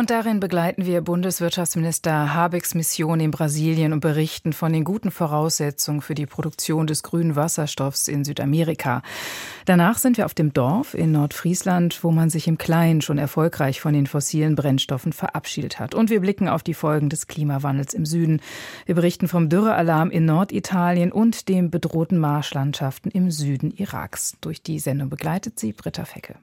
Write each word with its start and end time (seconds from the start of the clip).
Und 0.00 0.08
darin 0.08 0.40
begleiten 0.40 0.86
wir 0.86 1.02
Bundeswirtschaftsminister 1.02 2.32
Habecks 2.32 2.74
Mission 2.74 3.20
in 3.20 3.30
Brasilien 3.30 3.92
und 3.92 4.00
berichten 4.00 4.54
von 4.54 4.72
den 4.72 4.82
guten 4.82 5.10
Voraussetzungen 5.10 6.00
für 6.00 6.14
die 6.14 6.24
Produktion 6.24 6.86
des 6.86 7.02
grünen 7.02 7.36
Wasserstoffs 7.36 8.08
in 8.08 8.24
Südamerika. 8.24 9.02
Danach 9.66 9.98
sind 9.98 10.16
wir 10.16 10.24
auf 10.24 10.32
dem 10.32 10.54
Dorf 10.54 10.94
in 10.94 11.12
Nordfriesland, 11.12 12.02
wo 12.02 12.12
man 12.12 12.30
sich 12.30 12.48
im 12.48 12.56
Kleinen 12.56 13.02
schon 13.02 13.18
erfolgreich 13.18 13.82
von 13.82 13.92
den 13.92 14.06
fossilen 14.06 14.54
Brennstoffen 14.54 15.12
verabschiedet 15.12 15.78
hat. 15.78 15.94
Und 15.94 16.08
wir 16.08 16.20
blicken 16.20 16.48
auf 16.48 16.62
die 16.62 16.72
Folgen 16.72 17.10
des 17.10 17.26
Klimawandels 17.26 17.92
im 17.92 18.06
Süden. 18.06 18.40
Wir 18.86 18.94
berichten 18.94 19.28
vom 19.28 19.50
Dürrealarm 19.50 20.10
in 20.10 20.24
Norditalien 20.24 21.12
und 21.12 21.50
den 21.50 21.70
bedrohten 21.70 22.16
Marschlandschaften 22.16 23.10
im 23.10 23.30
Süden 23.30 23.70
Iraks. 23.70 24.38
Durch 24.40 24.62
die 24.62 24.78
Sendung 24.78 25.10
begleitet 25.10 25.58
sie 25.58 25.74
Britta 25.74 26.06
Fecke. 26.06 26.36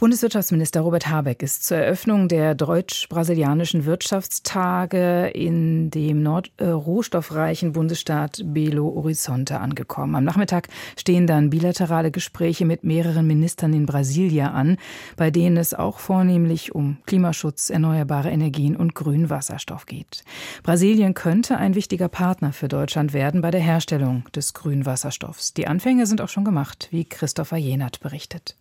Bundeswirtschaftsminister 0.00 0.80
Robert 0.80 1.08
Habeck 1.08 1.42
ist 1.42 1.62
zur 1.62 1.76
Eröffnung 1.76 2.26
der 2.26 2.54
deutsch-brasilianischen 2.54 3.84
Wirtschaftstage 3.84 5.26
in 5.34 5.90
dem 5.90 6.22
nordrohstoffreichen 6.22 7.72
Bundesstaat 7.72 8.40
Belo 8.42 8.94
Horizonte 8.94 9.60
angekommen. 9.60 10.14
Am 10.14 10.24
Nachmittag 10.24 10.68
stehen 10.98 11.26
dann 11.26 11.50
bilaterale 11.50 12.10
Gespräche 12.10 12.64
mit 12.64 12.82
mehreren 12.82 13.26
Ministern 13.26 13.74
in 13.74 13.84
Brasilia 13.84 14.52
an, 14.52 14.78
bei 15.18 15.30
denen 15.30 15.58
es 15.58 15.74
auch 15.74 15.98
vornehmlich 15.98 16.74
um 16.74 16.96
Klimaschutz, 17.04 17.68
erneuerbare 17.68 18.30
Energien 18.30 18.76
und 18.76 18.94
grünen 18.94 19.28
Wasserstoff 19.28 19.84
geht. 19.84 20.24
Brasilien 20.62 21.12
könnte 21.12 21.58
ein 21.58 21.74
wichtiger 21.74 22.08
Partner 22.08 22.54
für 22.54 22.68
Deutschland 22.68 23.12
werden 23.12 23.42
bei 23.42 23.50
der 23.50 23.60
Herstellung 23.60 24.24
des 24.34 24.54
grünen 24.54 24.86
Wasserstoffs. 24.86 25.52
Die 25.52 25.66
Anfänge 25.66 26.06
sind 26.06 26.22
auch 26.22 26.30
schon 26.30 26.46
gemacht, 26.46 26.88
wie 26.90 27.04
Christopher 27.04 27.58
Jenert 27.58 28.00
berichtet. 28.00 28.56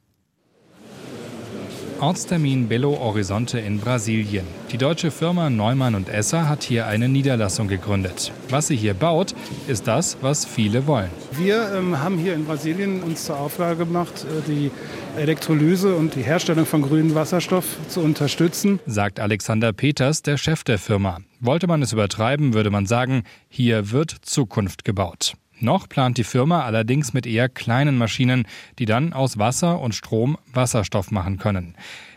Ortstermin 2.02 2.70
Belo 2.70 2.98
Horizonte 2.98 3.60
in 3.60 3.80
Brasilien. 3.80 4.46
Die 4.72 4.78
deutsche 4.78 5.12
Firma 5.12 5.50
Neumann 5.50 5.96
und 5.96 6.08
Esser 6.08 6.48
hat 6.48 6.64
hier 6.64 6.88
eine 6.88 7.10
Niederlassung 7.10 7.68
gegründet. 7.68 8.32
Was 8.48 8.68
sie 8.68 8.78
hier 8.78 8.94
baut, 8.94 9.36
ist 9.68 9.86
das, 9.86 10.18
was 10.22 10.46
viele 10.46 10.88
wollen. 10.88 11.10
Wir 11.34 11.74
ähm, 11.74 12.00
haben 12.00 12.18
hier 12.18 12.36
in 12.36 12.46
Brasilien 12.46 13.04
uns 13.04 13.26
zur 13.26 13.38
Aufgabe 13.38 13.76
gemacht, 13.76 14.26
äh, 14.26 14.48
die 14.48 14.72
Elektrolyse 15.18 15.94
und 15.94 16.16
die 16.16 16.22
Herstellung 16.22 16.66
von 16.66 16.84
grünem 16.84 17.16
Wasserstoff 17.16 17.66
zu 17.90 18.00
unterstützen, 18.00 18.80
sagt 18.86 19.20
Alexander 19.20 19.74
Peters, 19.74 20.22
der 20.22 20.38
Chef 20.38 20.64
der 20.64 20.78
Firma. 20.78 21.18
Wollte 21.42 21.68
man 21.68 21.82
es 21.82 21.92
übertreiben, 21.92 22.54
würde 22.54 22.70
man 22.70 22.86
sagen, 22.86 23.24
hier 23.50 23.92
wird 23.92 24.16
Zukunft 24.22 24.86
gebaut. 24.86 25.34
Noch 25.60 25.90
plant 25.90 26.18
die 26.18 26.24
Firma 26.24 26.64
allerdings 26.64 27.14
mit 27.14 27.26
eher 27.26 27.50
kleinen 27.50 27.98
Maschinen, 27.98 28.48
die 28.80 28.86
dann 28.86 29.14
aus 29.14 29.38
Wasser 29.38 29.80
und 29.80 29.94
Strom 29.94 30.38
Wasserstoff 30.54 31.12
machen 31.12 31.38
können. 31.38 31.76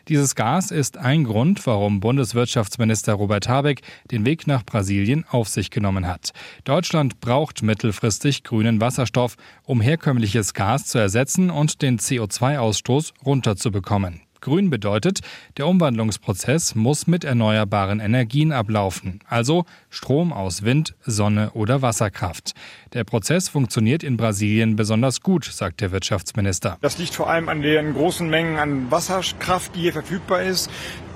Dieses 0.08 0.34
Gas 0.34 0.70
ist 0.70 0.96
ein 0.96 1.24
Grund, 1.24 1.64
warum 1.66 2.00
Bundeswirtschaftsminister 2.00 3.14
Robert 3.14 3.48
Habeck 3.48 3.82
den 4.10 4.24
Weg 4.24 4.46
nach 4.46 4.64
Brasilien 4.64 5.24
auf 5.30 5.48
sich 5.48 5.70
genommen 5.70 6.08
hat. 6.08 6.32
Deutschland 6.64 7.20
braucht 7.20 7.62
mittelfristig 7.62 8.42
grünen 8.42 8.80
Wasserstoff, 8.80 9.36
um 9.64 9.80
herkömmliches 9.80 10.54
Gas 10.54 10.86
zu 10.86 10.98
ersetzen 10.98 11.50
und 11.50 11.82
den 11.82 11.98
CO2-Ausstoß 11.98 13.12
runterzubekommen. 13.24 14.22
Grün 14.42 14.70
bedeutet, 14.70 15.20
der 15.56 15.68
Umwandlungsprozess 15.68 16.74
muss 16.74 17.06
mit 17.06 17.22
erneuerbaren 17.22 18.00
Energien 18.00 18.50
ablaufen, 18.50 19.20
also 19.28 19.64
Strom 19.88 20.32
aus 20.32 20.64
Wind, 20.64 20.96
Sonne 21.06 21.52
oder 21.52 21.80
Wasserkraft. 21.80 22.52
Der 22.92 23.04
Prozess 23.04 23.48
funktioniert 23.48 24.02
in 24.02 24.16
Brasilien 24.16 24.74
besonders 24.74 25.20
gut, 25.20 25.44
sagt 25.44 25.80
der 25.80 25.92
Wirtschaftsminister. 25.92 26.76
Das 26.80 26.98
liegt 26.98 27.14
vor 27.14 27.30
allem 27.30 27.48
an 27.48 27.62
den 27.62 27.94
großen 27.94 28.28
Mengen 28.28 28.58
an 28.58 28.90
Wasserkraft, 28.90 29.76
die 29.76 29.82
hier 29.82 29.92
verfügbar 29.92 30.42
ist. 30.42 30.68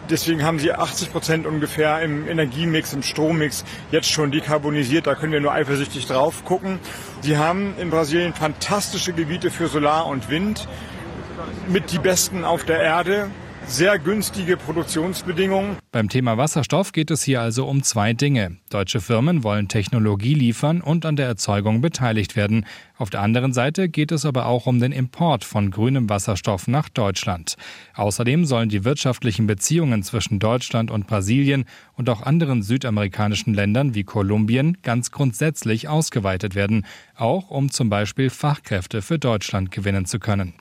Deswegen 0.09 0.45
haben 0.45 0.61
sie 0.61 0.71
80 0.73 1.11
Prozent 1.11 1.47
ungefähr 1.47 2.01
im 2.03 2.29
Energiemix, 2.29 2.93
im 2.93 3.03
Strommix 3.03 3.65
jetzt 3.91 4.09
schon 4.09 4.31
dekarbonisiert. 4.31 5.09
Da 5.09 5.17
können 5.17 5.33
wir 5.33 5.41
nur 5.41 5.53
eifersüchtig 5.53 6.07
drauf 6.07 6.45
gucken. 6.45 6.79
Sie 7.23 7.37
haben 7.37 7.75
in 7.77 7.91
Brasilien 7.91 8.35
fantastische 8.35 9.13
Gebiete 9.13 9.51
für 9.51 9.67
Solar 9.67 10.07
und 10.07 10.31
Wind 10.31 10.69
mit 11.69 11.93
die 11.93 11.99
besten 11.99 12.45
auf 12.45 12.65
der 12.65 12.81
Erde 12.81 13.31
sehr 13.69 13.99
günstige 13.99 14.57
Produktionsbedingungen. 14.57 15.77
Beim 15.91 16.09
Thema 16.09 16.39
Wasserstoff 16.39 16.93
geht 16.93 17.11
es 17.11 17.25
hier 17.25 17.41
also 17.41 17.67
um 17.67 17.83
zwei 17.83 18.13
Dinge. 18.13 18.59
Deutsche 18.71 19.01
Firmen 19.01 19.43
wollen 19.43 19.67
Technologie 19.67 20.35
liefern 20.35 20.81
und 20.81 21.05
an 21.05 21.17
der 21.17 21.27
Erzeugung 21.27 21.81
beteiligt 21.81 22.37
werden. 22.37 22.65
Auf 22.97 23.11
der 23.11 23.23
anderen 23.23 23.53
Seite 23.53 23.89
geht 23.89 24.13
es 24.13 24.25
aber 24.25 24.47
auch 24.47 24.67
um 24.67 24.79
den 24.79 24.93
Import 24.93 25.45
von 25.45 25.71
grünem 25.71 26.09
Wasserstoff 26.09 26.69
nach 26.69 26.89
Deutschland. 26.89 27.57
Außerdem 27.95 28.45
sollen 28.45 28.69
die 28.69 28.85
wirtschaftlichen 28.85 29.47
Beziehungen 29.47 30.03
zwischen 30.03 30.39
Deutschland 30.39 30.91
und 30.91 31.07
Brasilien 31.07 31.65
und 31.95 32.09
auch 32.09 32.23
anderen 32.23 32.63
südamerikanischen 32.63 33.53
Ländern 33.53 33.95
wie 33.95 34.05
Kolumbien 34.05 34.79
ganz 34.83 35.11
grundsätzlich 35.11 35.89
ausgeweitet 35.89 36.55
werden, 36.55 36.87
auch 37.17 37.51
um 37.51 37.71
zum 37.71 37.91
Beispiel 37.91 38.31
Fachkräfte 38.31 39.03
für 39.03 39.19
Deutschland 39.19 39.73
gewinnen 39.73 40.07
zu 40.07 40.19
können. 40.21 40.55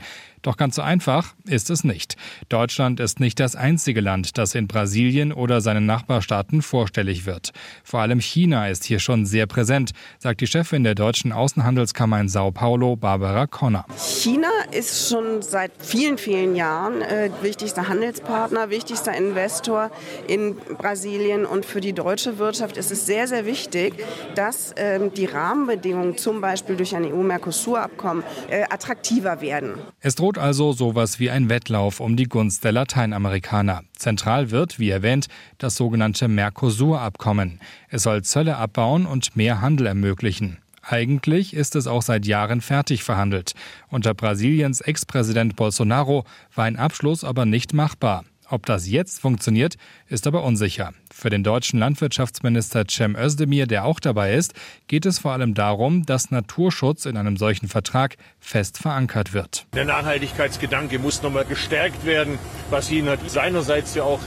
Doch 0.45 0.57
ganz 0.57 0.75
so 0.75 0.83
einfach 0.83 1.33
ist 1.47 1.71
es 1.71 1.83
nicht. 1.83 2.17
Deutschland 2.49 2.99
ist 2.99 3.19
nicht 3.19 3.39
das 3.39 3.55
einzige 3.55 3.99
Land, 3.99 4.37
das 4.37 4.53
in 4.53 4.67
Brasilien 4.67 5.33
oder 5.33 5.59
seinen 5.59 5.87
Nachbarstaaten 5.87 6.61
vorstellig 6.61 7.25
wird. 7.25 7.51
Vor 7.83 8.01
allem 8.01 8.19
China 8.19 8.69
ist 8.69 8.83
hier 8.83 8.99
schon 8.99 9.25
sehr 9.25 9.47
präsent, 9.47 9.93
sagt 10.19 10.41
die 10.41 10.47
Chefin 10.47 10.83
der 10.83 10.93
deutschen 10.93 11.31
Außenhandelskammer 11.31 12.19
in 12.19 12.29
Sao 12.29 12.51
Paulo, 12.51 12.95
Barbara 12.95 13.47
Conner. 13.47 13.85
China 13.97 14.49
ist 14.71 15.09
schon 15.09 15.41
seit 15.41 15.71
vielen, 15.79 16.19
vielen 16.19 16.55
Jahren 16.55 17.01
äh, 17.01 17.31
wichtigster 17.41 17.87
Handelspartner, 17.87 18.69
wichtigster 18.69 19.17
Investor 19.17 19.89
in 20.27 20.55
Brasilien. 20.77 21.47
Und 21.47 21.65
für 21.65 21.81
die 21.81 21.93
deutsche 21.93 22.37
Wirtschaft 22.37 22.77
ist 22.77 22.91
es 22.91 23.07
sehr, 23.07 23.27
sehr 23.27 23.47
wichtig, 23.47 23.95
dass 24.35 24.73
äh, 24.73 24.99
die 25.09 25.25
Rahmenbedingungen 25.25 26.17
zum 26.17 26.39
Beispiel 26.39 26.75
durch 26.75 26.95
ein 26.95 27.11
EU-Mercosur-Abkommen 27.11 28.23
äh, 28.51 28.65
attraktiver 28.69 29.41
werden. 29.41 29.79
Es 30.01 30.13
droht 30.13 30.34
droht 30.35 30.43
also 30.43 30.73
sowas 30.73 31.19
wie 31.19 31.29
ein 31.29 31.49
Wettlauf 31.49 31.99
um 31.99 32.17
die 32.17 32.25
Gunst 32.25 32.63
der 32.63 32.71
Lateinamerikaner. 32.71 33.83
Zentral 33.97 34.51
wird, 34.51 34.79
wie 34.79 34.89
erwähnt, 34.89 35.27
das 35.57 35.75
sogenannte 35.75 36.27
Mercosur-Abkommen. 36.27 37.59
Es 37.89 38.03
soll 38.03 38.23
Zölle 38.23 38.57
abbauen 38.57 39.05
und 39.05 39.35
mehr 39.35 39.61
Handel 39.61 39.87
ermöglichen. 39.87 40.57
Eigentlich 40.81 41.53
ist 41.53 41.75
es 41.75 41.87
auch 41.87 42.01
seit 42.01 42.25
Jahren 42.25 42.61
fertig 42.61 43.03
verhandelt. 43.03 43.53
Unter 43.89 44.13
Brasiliens 44.13 44.81
Ex-Präsident 44.81 45.55
Bolsonaro 45.55 46.25
war 46.53 46.65
ein 46.65 46.77
Abschluss 46.77 47.23
aber 47.23 47.45
nicht 47.45 47.73
machbar. 47.73 48.23
Ob 48.49 48.65
das 48.65 48.87
jetzt 48.87 49.19
funktioniert, 49.21 49.75
ist 50.07 50.27
aber 50.27 50.43
unsicher. 50.43 50.93
Für 51.11 51.29
den 51.29 51.43
deutschen 51.43 51.79
Landwirtschaftsminister 51.79 52.85
Cem 52.89 53.15
Özdemir, 53.15 53.67
der 53.67 53.85
auch 53.85 53.99
dabei 53.99 54.35
ist, 54.35 54.53
geht 54.87 55.05
es 55.05 55.19
vor 55.19 55.31
allem 55.31 55.53
darum, 55.53 56.05
dass 56.05 56.31
Naturschutz 56.31 57.05
in 57.05 57.17
einem 57.17 57.37
solchen 57.37 57.67
Vertrag 57.67 58.17
fest 58.39 58.77
verankert 58.77 59.33
wird. 59.33 59.65
Der 59.73 59.85
Nachhaltigkeitsgedanke 59.85 60.99
muss 60.99 61.23
nochmal 61.23 61.45
gestärkt 61.45 62.05
werden. 62.05 62.37
Brasilien 62.69 63.09
hat 63.09 63.27
seinerseits 63.29 63.95
ja 63.95 64.03
auch 64.03 64.19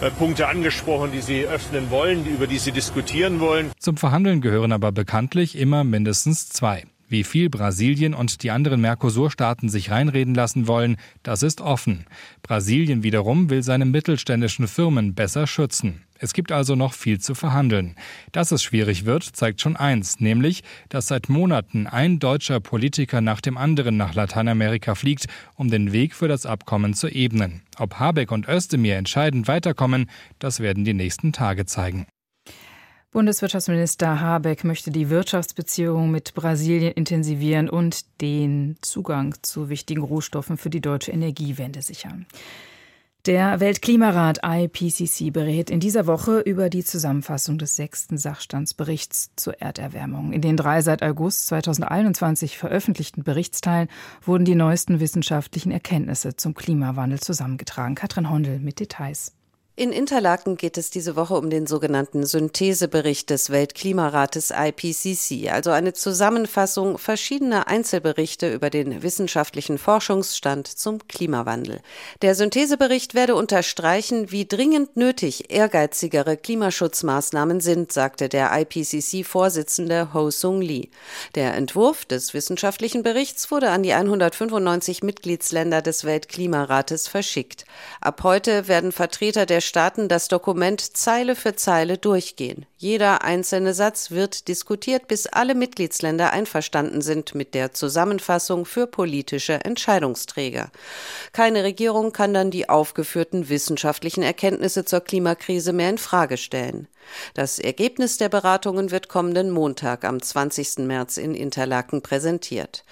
äh, 0.00 0.10
Punkte 0.10 0.48
angesprochen, 0.48 1.10
die 1.12 1.20
sie 1.20 1.46
öffnen 1.46 1.90
wollen, 1.90 2.26
über 2.26 2.46
die 2.46 2.58
sie 2.58 2.72
diskutieren 2.72 3.40
wollen. 3.40 3.72
Zum 3.78 3.96
Verhandeln 3.96 4.40
gehören 4.40 4.72
aber 4.72 4.92
bekanntlich 4.92 5.56
immer 5.56 5.84
mindestens 5.84 6.48
zwei. 6.48 6.84
Wie 7.08 7.22
viel 7.22 7.50
Brasilien 7.50 8.14
und 8.14 8.42
die 8.42 8.50
anderen 8.50 8.80
Mercosur-Staaten 8.80 9.68
sich 9.68 9.90
reinreden 9.90 10.34
lassen 10.34 10.66
wollen, 10.66 10.96
das 11.22 11.44
ist 11.44 11.60
offen. 11.60 12.06
Brasilien 12.42 13.04
wiederum 13.04 13.48
will 13.48 13.62
seine 13.62 13.84
mittelständischen 13.84 14.66
Firmen 14.66 15.14
besser 15.14 15.46
schützen. 15.46 16.02
Es 16.18 16.32
gibt 16.32 16.50
also 16.50 16.74
noch 16.74 16.94
viel 16.94 17.20
zu 17.20 17.34
verhandeln. 17.34 17.94
Dass 18.32 18.50
es 18.50 18.62
schwierig 18.62 19.04
wird, 19.04 19.22
zeigt 19.22 19.60
schon 19.60 19.76
eins, 19.76 20.18
nämlich, 20.18 20.64
dass 20.88 21.06
seit 21.06 21.28
Monaten 21.28 21.86
ein 21.86 22.18
deutscher 22.18 22.58
Politiker 22.58 23.20
nach 23.20 23.40
dem 23.40 23.56
anderen 23.56 23.96
nach 23.96 24.14
Lateinamerika 24.14 24.94
fliegt, 24.94 25.26
um 25.54 25.70
den 25.70 25.92
Weg 25.92 26.14
für 26.14 26.28
das 26.28 26.46
Abkommen 26.46 26.94
zu 26.94 27.08
ebnen. 27.08 27.62
Ob 27.78 28.00
Habeck 28.00 28.32
und 28.32 28.48
Özdemir 28.48 28.96
entscheidend 28.96 29.46
weiterkommen, 29.46 30.10
das 30.38 30.60
werden 30.60 30.84
die 30.84 30.94
nächsten 30.94 31.32
Tage 31.32 31.66
zeigen. 31.66 32.06
Bundeswirtschaftsminister 33.12 34.20
Habeck 34.20 34.64
möchte 34.64 34.90
die 34.90 35.08
Wirtschaftsbeziehungen 35.08 36.10
mit 36.10 36.34
Brasilien 36.34 36.92
intensivieren 36.92 37.70
und 37.70 38.20
den 38.20 38.76
Zugang 38.82 39.34
zu 39.42 39.68
wichtigen 39.68 40.02
Rohstoffen 40.02 40.58
für 40.58 40.70
die 40.70 40.80
deutsche 40.80 41.12
Energiewende 41.12 41.82
sichern. 41.82 42.26
Der 43.26 43.58
Weltklimarat 43.58 44.38
IPCC 44.44 45.32
berät 45.32 45.68
in 45.68 45.80
dieser 45.80 46.06
Woche 46.06 46.38
über 46.38 46.70
die 46.70 46.84
Zusammenfassung 46.84 47.58
des 47.58 47.74
sechsten 47.74 48.18
Sachstandsberichts 48.18 49.30
zur 49.34 49.60
Erderwärmung. 49.60 50.32
In 50.32 50.42
den 50.42 50.56
drei 50.56 50.80
seit 50.80 51.02
August 51.02 51.48
2021 51.48 52.56
veröffentlichten 52.56 53.24
Berichtsteilen 53.24 53.88
wurden 54.22 54.44
die 54.44 54.54
neuesten 54.54 55.00
wissenschaftlichen 55.00 55.72
Erkenntnisse 55.72 56.36
zum 56.36 56.54
Klimawandel 56.54 57.18
zusammengetragen. 57.18 57.96
Katrin 57.96 58.30
Hondel 58.30 58.60
mit 58.60 58.78
Details. 58.78 59.35
In 59.78 59.92
Interlaken 59.92 60.56
geht 60.56 60.78
es 60.78 60.88
diese 60.88 61.16
Woche 61.16 61.34
um 61.34 61.50
den 61.50 61.66
sogenannten 61.66 62.24
Synthesebericht 62.24 63.28
des 63.28 63.50
Weltklimarates 63.50 64.50
IPCC, 64.50 65.52
also 65.52 65.70
eine 65.70 65.92
Zusammenfassung 65.92 66.96
verschiedener 66.96 67.68
Einzelberichte 67.68 68.50
über 68.54 68.70
den 68.70 69.02
wissenschaftlichen 69.02 69.76
Forschungsstand 69.76 70.66
zum 70.66 71.06
Klimawandel. 71.08 71.82
Der 72.22 72.34
Synthesebericht 72.34 73.12
werde 73.12 73.34
unterstreichen, 73.34 74.30
wie 74.32 74.46
dringend 74.46 74.96
nötig 74.96 75.52
ehrgeizigere 75.52 76.38
Klimaschutzmaßnahmen 76.38 77.60
sind, 77.60 77.92
sagte 77.92 78.30
der 78.30 78.58
IPCC-Vorsitzende 78.58 80.14
Ho 80.14 80.30
Sung 80.30 80.62
Lee. 80.62 80.88
Der 81.34 81.52
Entwurf 81.52 82.06
des 82.06 82.32
wissenschaftlichen 82.32 83.02
Berichts 83.02 83.50
wurde 83.50 83.68
an 83.68 83.82
die 83.82 83.92
195 83.92 85.02
Mitgliedsländer 85.02 85.82
des 85.82 86.04
Weltklimarates 86.04 87.08
verschickt. 87.08 87.66
Ab 88.00 88.22
heute 88.22 88.68
werden 88.68 88.90
Vertreter 88.90 89.44
der 89.44 89.65
Staaten 89.66 90.08
das 90.08 90.28
Dokument 90.28 90.80
Zeile 90.96 91.36
für 91.36 91.56
Zeile 91.56 91.98
durchgehen. 91.98 92.66
Jeder 92.76 93.22
einzelne 93.22 93.74
Satz 93.74 94.10
wird 94.10 94.48
diskutiert, 94.48 95.08
bis 95.08 95.26
alle 95.26 95.54
Mitgliedsländer 95.54 96.32
einverstanden 96.32 97.02
sind 97.02 97.34
mit 97.34 97.54
der 97.54 97.72
Zusammenfassung 97.72 98.64
für 98.64 98.86
politische 98.86 99.64
Entscheidungsträger. 99.64 100.70
Keine 101.32 101.64
Regierung 101.64 102.12
kann 102.12 102.32
dann 102.32 102.50
die 102.50 102.68
aufgeführten 102.68 103.48
wissenschaftlichen 103.48 104.22
Erkenntnisse 104.22 104.84
zur 104.84 105.00
Klimakrise 105.00 105.72
mehr 105.72 105.90
in 105.90 105.98
Frage 105.98 106.36
stellen. 106.36 106.88
Das 107.34 107.58
Ergebnis 107.58 108.18
der 108.18 108.28
Beratungen 108.28 108.90
wird 108.90 109.08
kommenden 109.08 109.50
Montag 109.50 110.04
am 110.04 110.20
20. 110.20 110.78
März 110.78 111.16
in 111.16 111.34
Interlaken 111.34 112.02
präsentiert. 112.02 112.84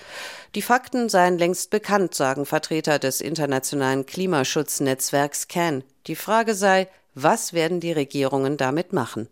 Die 0.54 0.62
Fakten 0.62 1.08
seien 1.08 1.38
längst 1.38 1.70
bekannt, 1.70 2.14
sagen 2.14 2.46
Vertreter 2.46 2.98
des 2.98 3.20
internationalen 3.20 4.06
Klimaschutznetzwerks 4.06 5.48
CAN. 5.48 5.84
Die 6.06 6.16
Frage 6.16 6.54
sei, 6.54 6.88
was 7.14 7.52
werden 7.52 7.80
die 7.80 7.92
Regierungen 7.92 8.56
damit 8.56 8.92
machen? 8.92 9.28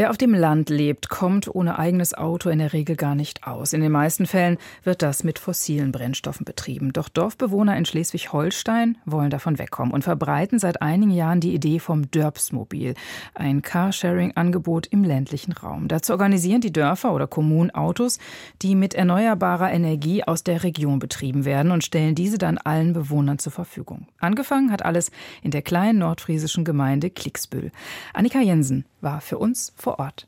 Wer 0.00 0.08
auf 0.08 0.16
dem 0.16 0.32
Land 0.32 0.70
lebt, 0.70 1.10
kommt 1.10 1.54
ohne 1.54 1.78
eigenes 1.78 2.14
Auto 2.14 2.48
in 2.48 2.58
der 2.58 2.72
Regel 2.72 2.96
gar 2.96 3.14
nicht 3.14 3.46
aus. 3.46 3.74
In 3.74 3.82
den 3.82 3.92
meisten 3.92 4.24
Fällen 4.24 4.56
wird 4.82 5.02
das 5.02 5.24
mit 5.24 5.38
fossilen 5.38 5.92
Brennstoffen 5.92 6.46
betrieben. 6.46 6.94
Doch 6.94 7.10
Dorfbewohner 7.10 7.76
in 7.76 7.84
Schleswig-Holstein 7.84 8.96
wollen 9.04 9.28
davon 9.28 9.58
wegkommen 9.58 9.92
und 9.92 10.02
verbreiten 10.02 10.58
seit 10.58 10.80
einigen 10.80 11.10
Jahren 11.10 11.40
die 11.40 11.52
Idee 11.52 11.80
vom 11.80 12.10
Dörpsmobil, 12.10 12.94
ein 13.34 13.60
Carsharing-Angebot 13.60 14.86
im 14.86 15.04
ländlichen 15.04 15.52
Raum. 15.52 15.86
Dazu 15.86 16.12
organisieren 16.12 16.62
die 16.62 16.72
Dörfer 16.72 17.12
oder 17.12 17.26
Kommunen 17.26 17.70
Autos, 17.70 18.18
die 18.62 18.76
mit 18.76 18.94
erneuerbarer 18.94 19.70
Energie 19.70 20.24
aus 20.24 20.42
der 20.42 20.62
Region 20.62 20.98
betrieben 20.98 21.44
werden 21.44 21.72
und 21.72 21.84
stellen 21.84 22.14
diese 22.14 22.38
dann 22.38 22.56
allen 22.56 22.94
Bewohnern 22.94 23.38
zur 23.38 23.52
Verfügung. 23.52 24.06
Angefangen 24.18 24.72
hat 24.72 24.82
alles 24.82 25.10
in 25.42 25.50
der 25.50 25.60
kleinen 25.60 25.98
nordfriesischen 25.98 26.64
Gemeinde 26.64 27.10
Klicksbüll. 27.10 27.70
Annika 28.14 28.40
Jensen 28.40 28.86
war 29.02 29.20
für 29.20 29.38
uns 29.38 29.72
vor 29.76 29.89
Ort. 29.98 30.26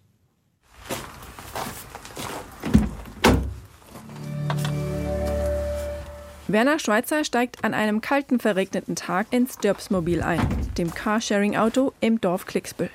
Werner 6.49 6.79
Schweizer 6.79 7.25
steigt 7.25 7.65
an 7.65 7.73
einem 7.73 8.03
kalten, 8.03 8.39
verregneten 8.39 8.95
Tag 8.95 9.29
ins 9.31 9.57
Dörpsmobil 9.57 10.23
ein, 10.23 10.47
dem 10.77 10.93
Carsharing-Auto 10.93 11.95
im 12.01 12.21
Dorf 12.21 12.45
Klicksbüll. 12.45 12.91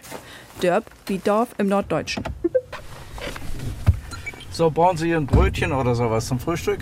Dörp 0.61 0.85
wie 1.07 1.17
Dorf 1.17 1.55
im 1.57 1.67
Norddeutschen. 1.67 2.23
So, 4.51 4.69
brauchen 4.69 4.97
Sie 4.97 5.13
ein 5.13 5.25
Brötchen 5.25 5.71
oder 5.71 5.95
sowas 5.95 6.27
zum 6.27 6.39
Frühstück? 6.39 6.81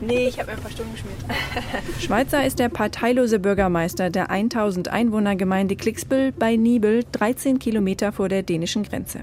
Nee, 0.00 0.28
ich 0.28 0.38
habe 0.38 0.52
ein 0.52 0.58
paar 0.58 0.70
Stunden 0.70 0.92
geschmiert. 0.92 1.18
Schweizer 2.00 2.46
ist 2.46 2.58
der 2.60 2.68
parteilose 2.68 3.40
Bürgermeister 3.40 4.10
der 4.10 4.30
1000 4.30 4.88
Einwohnergemeinde 4.88 5.74
Klicksbüll 5.74 6.32
bei 6.32 6.56
Nibel, 6.56 7.04
13 7.12 7.58
Kilometer 7.58 8.12
vor 8.12 8.28
der 8.28 8.42
dänischen 8.42 8.84
Grenze. 8.84 9.20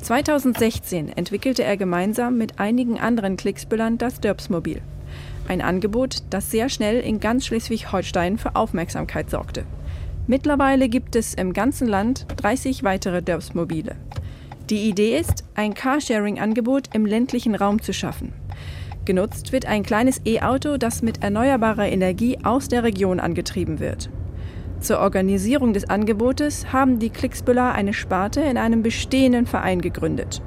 2016 0.00 1.08
entwickelte 1.08 1.64
er 1.64 1.76
gemeinsam 1.76 2.38
mit 2.38 2.60
einigen 2.60 3.00
anderen 3.00 3.36
Klicksbüllern 3.36 3.98
das 3.98 4.20
Dörpsmobil. 4.20 4.80
Ein 5.48 5.62
Angebot, 5.62 6.18
das 6.30 6.50
sehr 6.50 6.68
schnell 6.68 7.00
in 7.00 7.18
ganz 7.18 7.46
Schleswig-Holstein 7.46 8.38
für 8.38 8.54
Aufmerksamkeit 8.54 9.30
sorgte. 9.30 9.64
Mittlerweile 10.28 10.88
gibt 10.88 11.16
es 11.16 11.34
im 11.34 11.52
ganzen 11.52 11.88
Land 11.88 12.26
30 12.36 12.84
weitere 12.84 13.22
Dörpsmobile. 13.22 13.96
Die 14.70 14.88
Idee 14.88 15.18
ist, 15.18 15.44
ein 15.54 15.74
Carsharing-Angebot 15.74 16.90
im 16.92 17.06
ländlichen 17.06 17.54
Raum 17.54 17.80
zu 17.80 17.94
schaffen. 17.94 18.34
Genutzt 19.08 19.52
wird 19.52 19.64
ein 19.64 19.84
kleines 19.84 20.20
E-Auto, 20.26 20.76
das 20.76 21.00
mit 21.00 21.22
erneuerbarer 21.22 21.88
Energie 21.88 22.36
aus 22.42 22.68
der 22.68 22.82
Region 22.82 23.20
angetrieben 23.20 23.80
wird. 23.80 24.10
Zur 24.80 24.98
Organisierung 24.98 25.72
des 25.72 25.88
Angebotes 25.88 26.74
haben 26.74 26.98
die 26.98 27.08
Klicksbüller 27.08 27.72
eine 27.72 27.94
Sparte 27.94 28.42
in 28.42 28.58
einem 28.58 28.82
bestehenden 28.82 29.46
Verein 29.46 29.80
gegründet. 29.80 30.42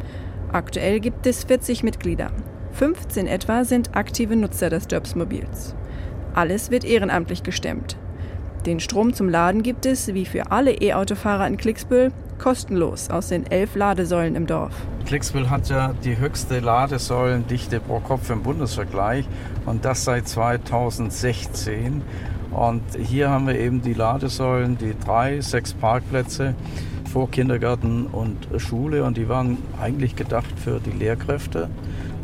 Aktuell 0.51 0.99
gibt 0.99 1.25
es 1.25 1.43
40 1.43 1.81
Mitglieder. 1.81 2.29
15 2.73 3.25
etwa 3.25 3.65
sind 3.65 3.95
aktive 3.95 4.35
Nutzer 4.35 4.69
des 4.69 4.85
Jobsmobils. 4.91 5.73
Alles 6.35 6.69
wird 6.69 6.85
ehrenamtlich 6.85 7.41
gestemmt. 7.41 7.97
Den 8.67 8.79
Strom 8.79 9.15
zum 9.15 9.27
Laden 9.27 9.63
gibt 9.63 9.87
es, 9.87 10.13
wie 10.13 10.25
für 10.25 10.51
alle 10.51 10.73
E-Autofahrer 10.73 11.47
in 11.47 11.57
Klicksbüll, 11.57 12.11
kostenlos 12.41 13.09
aus 13.11 13.27
den 13.27 13.45
elf 13.45 13.75
Ladesäulen 13.75 14.35
im 14.35 14.47
Dorf. 14.47 14.73
Klicksbüll 15.05 15.49
hat 15.49 15.69
ja 15.69 15.93
die 16.03 16.17
höchste 16.17 16.59
Ladesäulendichte 16.59 17.79
pro 17.79 17.99
Kopf 17.99 18.31
im 18.31 18.41
Bundesvergleich 18.41 19.25
und 19.67 19.85
das 19.85 20.03
seit 20.05 20.27
2016. 20.27 22.01
Und 22.49 22.81
hier 22.97 23.29
haben 23.29 23.45
wir 23.45 23.59
eben 23.59 23.83
die 23.83 23.93
Ladesäulen, 23.93 24.77
die 24.77 24.95
drei, 24.97 25.39
sechs 25.39 25.73
Parkplätze 25.73 26.55
vor 27.13 27.29
Kindergarten 27.29 28.07
und 28.07 28.47
Schule 28.57 29.03
und 29.03 29.17
die 29.17 29.29
waren 29.29 29.59
eigentlich 29.79 30.15
gedacht 30.15 30.53
für 30.57 30.79
die 30.79 30.97
Lehrkräfte, 30.97 31.69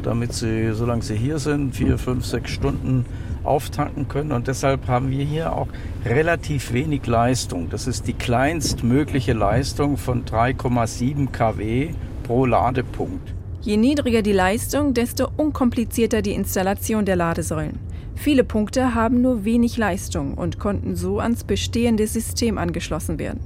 damit 0.01 0.33
sie, 0.33 0.73
solange 0.73 1.03
sie 1.03 1.15
hier 1.15 1.37
sind, 1.37 1.75
vier, 1.75 1.99
fünf, 1.99 2.25
sechs 2.25 2.51
Stunden 2.51 3.05
auftanken 3.47 4.07
können. 4.07 4.31
Und 4.31 4.47
deshalb 4.47 4.87
haben 4.87 5.09
wir 5.09 5.23
hier 5.23 5.53
auch 5.53 5.67
relativ 6.05 6.73
wenig 6.73 7.05
Leistung. 7.07 7.69
Das 7.69 7.87
ist 7.87 8.07
die 8.07 8.13
kleinstmögliche 8.13 9.33
Leistung 9.33 9.97
von 9.97 10.25
3,7 10.25 11.31
kW 11.31 11.89
pro 12.23 12.45
Ladepunkt. 12.45 13.33
Je 13.61 13.77
niedriger 13.77 14.21
die 14.21 14.33
Leistung, 14.33 14.93
desto 14.93 15.27
unkomplizierter 15.35 16.21
die 16.21 16.33
Installation 16.33 17.05
der 17.05 17.15
Ladesäulen. 17.15 17.79
Viele 18.15 18.43
Punkte 18.43 18.95
haben 18.95 19.21
nur 19.21 19.45
wenig 19.45 19.77
Leistung 19.77 20.33
und 20.33 20.57
konnten 20.57 20.95
so 20.95 21.19
ans 21.19 21.43
bestehende 21.43 22.07
System 22.07 22.57
angeschlossen 22.57 23.19
werden. 23.19 23.39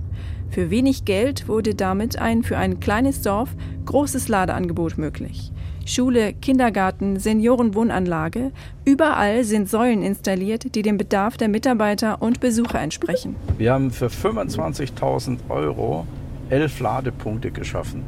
Für 0.49 0.69
wenig 0.69 1.05
Geld 1.05 1.47
wurde 1.47 1.75
damit 1.75 2.19
ein 2.19 2.43
für 2.43 2.57
ein 2.57 2.79
kleines 2.79 3.21
Dorf 3.21 3.49
großes 3.85 4.27
Ladeangebot 4.27 4.97
möglich. 4.97 5.51
Schule, 5.85 6.33
Kindergarten, 6.33 7.19
Seniorenwohnanlage, 7.19 8.51
überall 8.85 9.43
sind 9.43 9.69
Säulen 9.69 10.03
installiert, 10.03 10.75
die 10.75 10.81
dem 10.81 10.97
Bedarf 10.97 11.37
der 11.37 11.49
Mitarbeiter 11.49 12.21
und 12.21 12.39
Besucher 12.39 12.79
entsprechen. 12.79 13.35
Wir 13.57 13.73
haben 13.73 13.91
für 13.91 14.07
25.000 14.07 15.39
Euro 15.49 16.05
elf 16.49 16.79
Ladepunkte 16.79 17.51
geschaffen. 17.51 18.03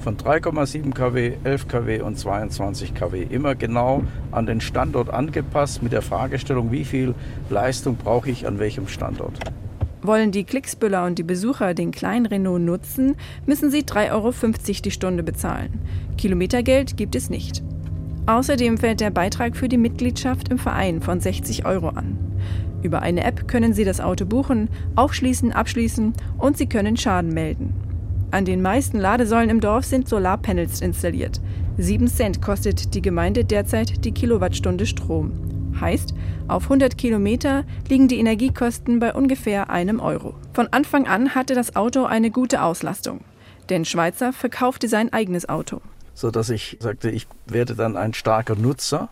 Von 0.00 0.16
3,7 0.16 0.94
kW, 0.94 1.32
11 1.42 1.68
kW 1.68 2.00
und 2.02 2.16
22 2.16 2.94
kW. 2.94 3.26
Immer 3.28 3.56
genau 3.56 4.04
an 4.30 4.46
den 4.46 4.60
Standort 4.60 5.10
angepasst 5.10 5.82
mit 5.82 5.92
der 5.92 6.02
Fragestellung, 6.02 6.70
wie 6.70 6.84
viel 6.84 7.14
Leistung 7.50 7.96
brauche 7.96 8.30
ich 8.30 8.46
an 8.46 8.60
welchem 8.60 8.86
Standort. 8.86 9.40
Wollen 10.06 10.30
die 10.30 10.44
Klicksbüller 10.44 11.04
und 11.04 11.18
die 11.18 11.24
Besucher 11.24 11.74
den 11.74 11.90
kleinen 11.90 12.26
Renault 12.26 12.62
nutzen, 12.62 13.16
müssen 13.44 13.72
sie 13.72 13.82
3,50 13.82 14.12
Euro 14.12 14.32
die 14.84 14.90
Stunde 14.92 15.24
bezahlen. 15.24 15.80
Kilometergeld 16.16 16.96
gibt 16.96 17.16
es 17.16 17.28
nicht. 17.28 17.64
Außerdem 18.26 18.78
fällt 18.78 19.00
der 19.00 19.10
Beitrag 19.10 19.56
für 19.56 19.68
die 19.68 19.78
Mitgliedschaft 19.78 20.48
im 20.48 20.58
Verein 20.58 21.02
von 21.02 21.18
60 21.18 21.66
Euro 21.66 21.88
an. 21.88 22.18
Über 22.82 23.02
eine 23.02 23.24
App 23.24 23.48
können 23.48 23.72
Sie 23.72 23.84
das 23.84 24.00
Auto 24.00 24.26
buchen, 24.26 24.68
aufschließen, 24.94 25.50
abschließen 25.52 26.12
und 26.38 26.56
Sie 26.56 26.68
können 26.68 26.96
Schaden 26.96 27.34
melden. 27.34 27.74
An 28.30 28.44
den 28.44 28.62
meisten 28.62 29.00
Ladesäulen 29.00 29.50
im 29.50 29.60
Dorf 29.60 29.86
sind 29.86 30.08
Solarpanels 30.08 30.82
installiert. 30.82 31.40
7 31.78 32.06
Cent 32.06 32.40
kostet 32.40 32.94
die 32.94 33.02
Gemeinde 33.02 33.44
derzeit 33.44 34.04
die 34.04 34.12
Kilowattstunde 34.12 34.86
Strom. 34.86 35.45
Heißt, 35.80 36.14
auf 36.48 36.64
100 36.64 36.96
Kilometer 36.96 37.64
liegen 37.88 38.08
die 38.08 38.18
Energiekosten 38.18 38.98
bei 38.98 39.12
ungefähr 39.12 39.70
einem 39.70 40.00
Euro. 40.00 40.34
Von 40.52 40.68
Anfang 40.72 41.06
an 41.06 41.34
hatte 41.34 41.54
das 41.54 41.76
Auto 41.76 42.04
eine 42.04 42.30
gute 42.30 42.62
Auslastung. 42.62 43.20
Denn 43.68 43.84
Schweizer 43.84 44.32
verkaufte 44.32 44.88
sein 44.88 45.12
eigenes 45.12 45.48
Auto. 45.48 45.80
So 46.14 46.30
dass 46.30 46.50
ich 46.50 46.78
sagte, 46.80 47.10
ich 47.10 47.26
werde 47.46 47.74
dann 47.74 47.96
ein 47.96 48.14
starker 48.14 48.54
Nutzer 48.54 49.10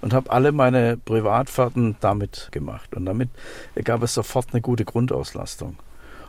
und 0.00 0.12
habe 0.12 0.30
alle 0.30 0.52
meine 0.52 0.98
Privatfahrten 0.98 1.96
damit 2.00 2.48
gemacht. 2.50 2.94
Und 2.94 3.06
damit 3.06 3.30
gab 3.84 4.02
es 4.02 4.14
sofort 4.14 4.48
eine 4.52 4.60
gute 4.60 4.84
Grundauslastung. 4.84 5.76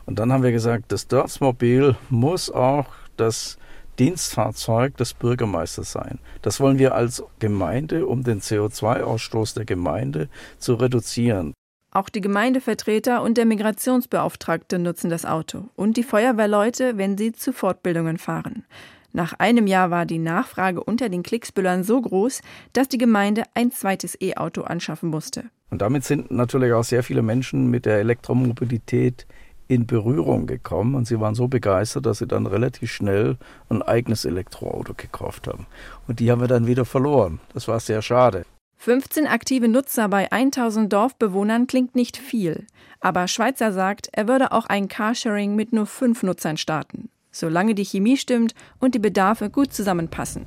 Und 0.06 0.18
dann 0.18 0.32
haben 0.32 0.42
wir 0.42 0.52
gesagt, 0.52 0.92
das 0.92 1.08
Dörtsmobil 1.08 1.96
muss 2.08 2.50
auch 2.50 2.86
das 3.16 3.58
Dienstfahrzeug 3.98 4.96
des 4.96 5.14
Bürgermeisters 5.14 5.92
sein. 5.92 6.18
Das 6.42 6.60
wollen 6.60 6.78
wir 6.78 6.94
als 6.94 7.22
Gemeinde, 7.38 8.06
um 8.06 8.24
den 8.24 8.40
CO2-Ausstoß 8.40 9.54
der 9.54 9.64
Gemeinde 9.64 10.28
zu 10.58 10.74
reduzieren. 10.74 11.54
Auch 11.92 12.08
die 12.08 12.20
Gemeindevertreter 12.20 13.22
und 13.22 13.38
der 13.38 13.46
Migrationsbeauftragte 13.46 14.80
nutzen 14.80 15.10
das 15.10 15.24
Auto 15.24 15.68
und 15.76 15.96
die 15.96 16.02
Feuerwehrleute, 16.02 16.98
wenn 16.98 17.16
sie 17.16 17.32
zu 17.32 17.52
Fortbildungen 17.52 18.18
fahren. 18.18 18.64
Nach 19.12 19.32
einem 19.34 19.68
Jahr 19.68 19.92
war 19.92 20.06
die 20.06 20.18
Nachfrage 20.18 20.82
unter 20.82 21.08
den 21.08 21.22
Klicksbüllern 21.22 21.84
so 21.84 22.00
groß, 22.00 22.40
dass 22.72 22.88
die 22.88 22.98
Gemeinde 22.98 23.44
ein 23.54 23.70
zweites 23.70 24.20
E-Auto 24.20 24.62
anschaffen 24.62 25.08
musste. 25.08 25.44
Und 25.70 25.82
damit 25.82 26.02
sind 26.02 26.32
natürlich 26.32 26.72
auch 26.72 26.82
sehr 26.82 27.04
viele 27.04 27.22
Menschen 27.22 27.70
mit 27.70 27.86
der 27.86 27.98
Elektromobilität 28.00 29.28
in 29.68 29.86
Berührung 29.86 30.46
gekommen 30.46 30.94
und 30.94 31.06
sie 31.06 31.20
waren 31.20 31.34
so 31.34 31.48
begeistert, 31.48 32.06
dass 32.06 32.18
sie 32.18 32.26
dann 32.26 32.46
relativ 32.46 32.92
schnell 32.92 33.36
ein 33.68 33.82
eigenes 33.82 34.24
Elektroauto 34.24 34.94
gekauft 34.94 35.46
haben. 35.48 35.66
Und 36.06 36.20
die 36.20 36.30
haben 36.30 36.40
wir 36.40 36.48
dann 36.48 36.66
wieder 36.66 36.84
verloren. 36.84 37.40
Das 37.54 37.68
war 37.68 37.80
sehr 37.80 38.02
schade. 38.02 38.44
15 38.78 39.26
aktive 39.26 39.68
Nutzer 39.68 40.08
bei 40.08 40.30
1000 40.30 40.92
Dorfbewohnern 40.92 41.66
klingt 41.66 41.94
nicht 41.94 42.18
viel. 42.18 42.66
Aber 43.00 43.28
Schweizer 43.28 43.72
sagt, 43.72 44.08
er 44.12 44.28
würde 44.28 44.52
auch 44.52 44.66
ein 44.66 44.88
Carsharing 44.88 45.54
mit 45.54 45.72
nur 45.72 45.86
fünf 45.86 46.22
Nutzern 46.22 46.56
starten, 46.56 47.08
solange 47.30 47.74
die 47.74 47.84
Chemie 47.84 48.18
stimmt 48.18 48.54
und 48.80 48.94
die 48.94 48.98
Bedarfe 48.98 49.48
gut 49.48 49.72
zusammenpassen. 49.72 50.44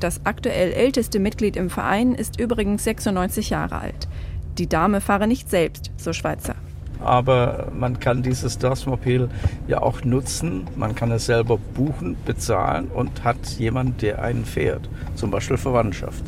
Das 0.00 0.24
aktuell 0.24 0.72
älteste 0.72 1.18
Mitglied 1.18 1.56
im 1.56 1.68
Verein 1.68 2.14
ist 2.14 2.40
übrigens 2.40 2.84
96 2.84 3.50
Jahre 3.50 3.78
alt. 3.78 4.08
Die 4.56 4.66
Dame 4.66 5.02
fahre 5.02 5.26
nicht 5.26 5.50
selbst, 5.50 5.90
so 5.98 6.14
Schweizer 6.14 6.56
aber 7.02 7.68
man 7.74 7.98
kann 8.00 8.22
dieses 8.22 8.58
Dorfmobil 8.58 9.28
ja 9.66 9.82
auch 9.82 10.04
nutzen. 10.04 10.66
Man 10.76 10.94
kann 10.94 11.10
es 11.12 11.26
selber 11.26 11.58
buchen, 11.74 12.16
bezahlen 12.24 12.88
und 12.88 13.24
hat 13.24 13.38
jemanden, 13.58 13.96
der 13.98 14.22
einen 14.22 14.44
fährt, 14.44 14.88
zum 15.14 15.30
Beispiel 15.30 15.56
Verwandtschaft. 15.56 16.24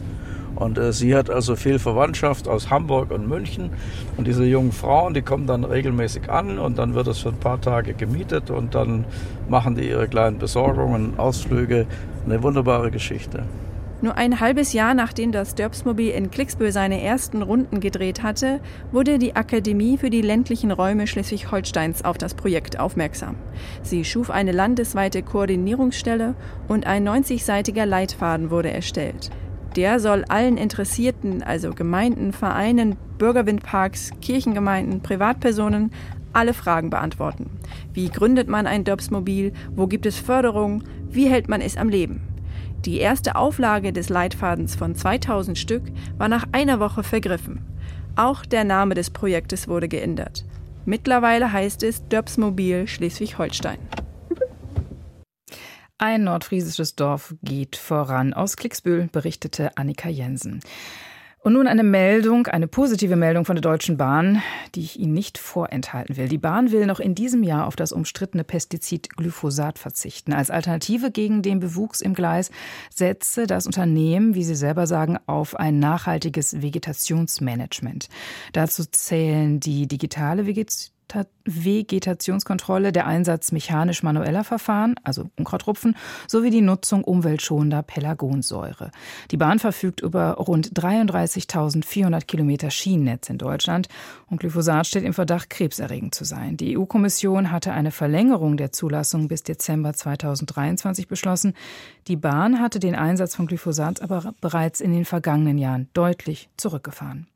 Und 0.54 0.78
äh, 0.78 0.92
sie 0.92 1.14
hat 1.16 1.30
also 1.30 1.56
viel 1.56 1.78
Verwandtschaft 1.78 2.46
aus 2.46 2.70
Hamburg 2.70 3.10
und 3.10 3.28
München. 3.28 3.70
Und 4.16 4.26
diese 4.26 4.44
jungen 4.44 4.72
Frauen, 4.72 5.14
die 5.14 5.22
kommen 5.22 5.46
dann 5.46 5.64
regelmäßig 5.64 6.30
an 6.30 6.58
und 6.58 6.78
dann 6.78 6.94
wird 6.94 7.08
es 7.08 7.18
für 7.18 7.30
ein 7.30 7.40
paar 7.40 7.60
Tage 7.60 7.94
gemietet 7.94 8.50
und 8.50 8.74
dann 8.74 9.04
machen 9.48 9.74
die 9.74 9.88
ihre 9.88 10.08
kleinen 10.08 10.38
Besorgungen, 10.38 11.18
Ausflüge. 11.18 11.86
Eine 12.24 12.42
wunderbare 12.42 12.92
Geschichte. 12.92 13.42
Nur 14.02 14.16
ein 14.16 14.40
halbes 14.40 14.73
Jahr 14.73 14.94
nachdem 14.94 15.30
das 15.30 15.54
Dörpsmobil 15.54 16.11
in 16.11 16.32
Klicksbüll 16.32 16.73
seine 16.73 17.00
ersten 17.00 17.40
Runden 17.40 17.78
gedreht 17.78 18.25
hatte, 18.25 18.61
wurde 18.90 19.21
die 19.21 19.37
Akademie 19.37 19.97
für 19.97 20.11
die 20.11 20.23
ländlichen 20.23 20.73
Räume 20.73 21.06
Schleswig-Holsteins 21.06 22.04
auf 22.04 22.18
das 22.18 22.35
Projekt 22.35 22.80
aufmerksam. 22.80 23.37
Sie 23.82 24.04
schuf 24.04 24.28
eine 24.28 24.50
landesweite 24.50 25.23
Koordinierungsstelle 25.23 26.35
und 26.66 26.85
ein 26.85 27.09
90-seitiger 27.09 27.87
Leitfaden 27.87 28.50
wurde 28.50 28.73
erstellt. 28.73 29.30
Der 29.76 30.00
soll 30.00 30.25
allen 30.25 30.56
Interessierten, 30.56 31.44
also 31.44 31.71
Gemeinden, 31.71 32.32
Vereinen, 32.32 32.97
Bürgerwindparks, 33.18 34.11
Kirchengemeinden, 34.21 35.02
Privatpersonen, 35.02 35.92
alle 36.32 36.54
Fragen 36.54 36.90
beantworten. 36.90 37.50
Wie 37.92 38.09
gründet 38.09 38.49
man 38.49 38.66
ein 38.66 38.82
Dörpsmobil? 38.82 39.52
Wo 39.76 39.87
gibt 39.87 40.06
es 40.06 40.18
Förderung? 40.18 40.82
Wie 41.09 41.28
hält 41.28 41.49
man 41.49 41.61
es 41.61 41.76
am 41.76 41.88
Leben? 41.88 42.31
Die 42.84 42.98
erste 42.98 43.36
Auflage 43.36 43.92
des 43.92 44.08
Leitfadens 44.08 44.74
von 44.74 44.96
2000 44.96 45.56
Stück 45.56 45.84
war 46.18 46.28
nach 46.28 46.46
einer 46.50 46.80
Woche 46.80 47.04
vergriffen. 47.04 47.64
Auch 48.16 48.44
der 48.44 48.64
Name 48.64 48.94
des 48.94 49.10
Projektes 49.10 49.68
wurde 49.68 49.88
geändert. 49.88 50.44
Mittlerweile 50.84 51.52
heißt 51.52 51.84
es 51.84 52.08
Döpsmobil 52.08 52.88
Schleswig-Holstein. 52.88 53.78
Ein 55.96 56.24
nordfriesisches 56.24 56.96
Dorf 56.96 57.36
geht 57.44 57.76
voran. 57.76 58.34
Aus 58.34 58.56
Klicksbühl 58.56 59.08
berichtete 59.12 59.76
Annika 59.76 60.08
Jensen. 60.08 60.58
Und 61.42 61.54
nun 61.54 61.66
eine 61.66 61.82
Meldung, 61.82 62.46
eine 62.46 62.68
positive 62.68 63.16
Meldung 63.16 63.44
von 63.44 63.56
der 63.56 63.62
Deutschen 63.62 63.96
Bahn, 63.96 64.40
die 64.76 64.82
ich 64.82 65.00
Ihnen 65.00 65.12
nicht 65.12 65.38
vorenthalten 65.38 66.16
will. 66.16 66.28
Die 66.28 66.38
Bahn 66.38 66.70
will 66.70 66.87
noch 66.87 67.00
in 67.00 67.16
diesem 67.16 67.42
Jahr 67.42 67.66
auf 67.66 67.75
das 67.75 67.90
umstrittene 67.90 68.44
Pestizid 68.44 69.11
Glyphosat 69.16 69.80
verzichten. 69.80 70.32
Als 70.32 70.50
Alternative 70.50 71.11
gegen 71.11 71.42
den 71.42 71.58
Bewuchs 71.58 72.00
im 72.00 72.14
Gleis 72.14 72.52
setze 72.94 73.49
das 73.49 73.66
Unternehmen, 73.66 74.37
wie 74.37 74.44
Sie 74.44 74.54
selber 74.54 74.87
sagen, 74.87 75.18
auf 75.26 75.58
ein 75.58 75.80
nachhaltiges 75.80 76.62
Vegetationsmanagement. 76.62 78.08
Dazu 78.52 78.84
zählen 78.84 79.58
die 79.58 79.88
digitale 79.88 80.46
Vegetation 80.46 81.01
Vegetationskontrolle, 81.45 82.92
der 82.92 83.07
Einsatz 83.07 83.52
mechanisch-manueller 83.52 84.45
Verfahren, 84.45 84.95
also 85.02 85.31
Unkrautrupfen, 85.37 85.97
sowie 86.28 86.50
die 86.50 86.61
Nutzung 86.61 87.04
umweltschonender 87.04 87.83
Pelargonsäure. 87.83 88.90
Die 89.31 89.37
Bahn 89.37 89.59
verfügt 89.59 90.00
über 90.00 90.35
rund 90.35 90.73
33.400 90.73 92.25
Kilometer 92.26 92.71
Schienennetz 92.71 93.28
in 93.28 93.38
Deutschland 93.38 93.88
und 94.28 94.40
Glyphosat 94.40 94.87
steht 94.87 95.04
im 95.04 95.14
Verdacht, 95.14 95.50
krebserregend 95.50 96.14
zu 96.14 96.25
sein. 96.25 96.57
Die 96.57 96.78
EU-Kommission 96.78 97.50
hatte 97.50 97.73
eine 97.73 97.90
Verlängerung 97.90 98.57
der 98.57 98.73
Zulassung 98.73 99.28
bis 99.28 99.42
Dezember 99.42 99.92
2023 99.92 101.09
beschlossen. 101.09 101.54
Die 102.09 102.16
Bahn 102.16 102.61
hatte 102.61 102.78
den 102.78 102.95
Einsatz 102.95 103.35
von 103.35 103.47
Glyphosat 103.47 104.00
aber 104.02 104.35
bereits 104.40 104.81
in 104.81 104.92
den 104.92 105.04
vergangenen 105.04 105.59
Jahren 105.59 105.88
deutlich 105.92 106.49
zurückgefahren. 106.57 107.26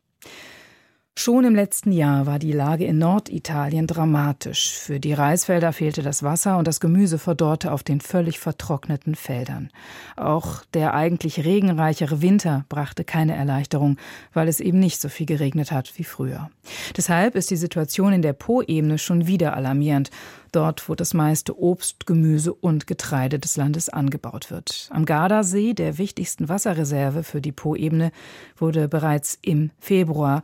Schon 1.18 1.46
im 1.46 1.54
letzten 1.54 1.92
Jahr 1.92 2.26
war 2.26 2.38
die 2.38 2.52
Lage 2.52 2.84
in 2.84 2.98
Norditalien 2.98 3.86
dramatisch. 3.86 4.72
Für 4.72 5.00
die 5.00 5.14
Reisfelder 5.14 5.72
fehlte 5.72 6.02
das 6.02 6.22
Wasser 6.22 6.58
und 6.58 6.68
das 6.68 6.78
Gemüse 6.78 7.18
verdorrte 7.18 7.72
auf 7.72 7.82
den 7.82 8.02
völlig 8.02 8.38
vertrockneten 8.38 9.14
Feldern. 9.14 9.70
Auch 10.16 10.62
der 10.74 10.92
eigentlich 10.92 11.42
regenreichere 11.42 12.20
Winter 12.20 12.66
brachte 12.68 13.02
keine 13.02 13.34
Erleichterung, 13.34 13.96
weil 14.34 14.46
es 14.46 14.60
eben 14.60 14.78
nicht 14.78 15.00
so 15.00 15.08
viel 15.08 15.24
geregnet 15.24 15.72
hat 15.72 15.94
wie 15.96 16.04
früher. 16.04 16.50
Deshalb 16.98 17.34
ist 17.34 17.50
die 17.50 17.56
Situation 17.56 18.12
in 18.12 18.20
der 18.20 18.34
Po-Ebene 18.34 18.98
schon 18.98 19.26
wieder 19.26 19.56
alarmierend. 19.56 20.10
Dort, 20.52 20.86
wo 20.86 20.94
das 20.94 21.14
meiste 21.14 21.58
Obst, 21.58 22.06
Gemüse 22.06 22.52
und 22.52 22.86
Getreide 22.86 23.38
des 23.38 23.56
Landes 23.56 23.88
angebaut 23.88 24.50
wird. 24.50 24.90
Am 24.92 25.06
Gardasee, 25.06 25.72
der 25.72 25.96
wichtigsten 25.96 26.50
Wasserreserve 26.50 27.22
für 27.22 27.40
die 27.40 27.52
Po-Ebene, 27.52 28.12
wurde 28.58 28.86
bereits 28.86 29.38
im 29.40 29.70
Februar 29.80 30.42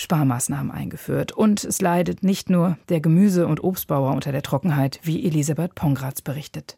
Sparmaßnahmen 0.00 0.70
eingeführt. 0.72 1.32
Und 1.32 1.64
es 1.64 1.80
leidet 1.80 2.22
nicht 2.22 2.50
nur 2.50 2.78
der 2.88 3.00
Gemüse- 3.00 3.46
und 3.46 3.62
Obstbauer 3.62 4.12
unter 4.12 4.32
der 4.32 4.42
Trockenheit, 4.42 5.00
wie 5.02 5.24
Elisabeth 5.26 5.74
Pongratz 5.74 6.22
berichtet. 6.22 6.76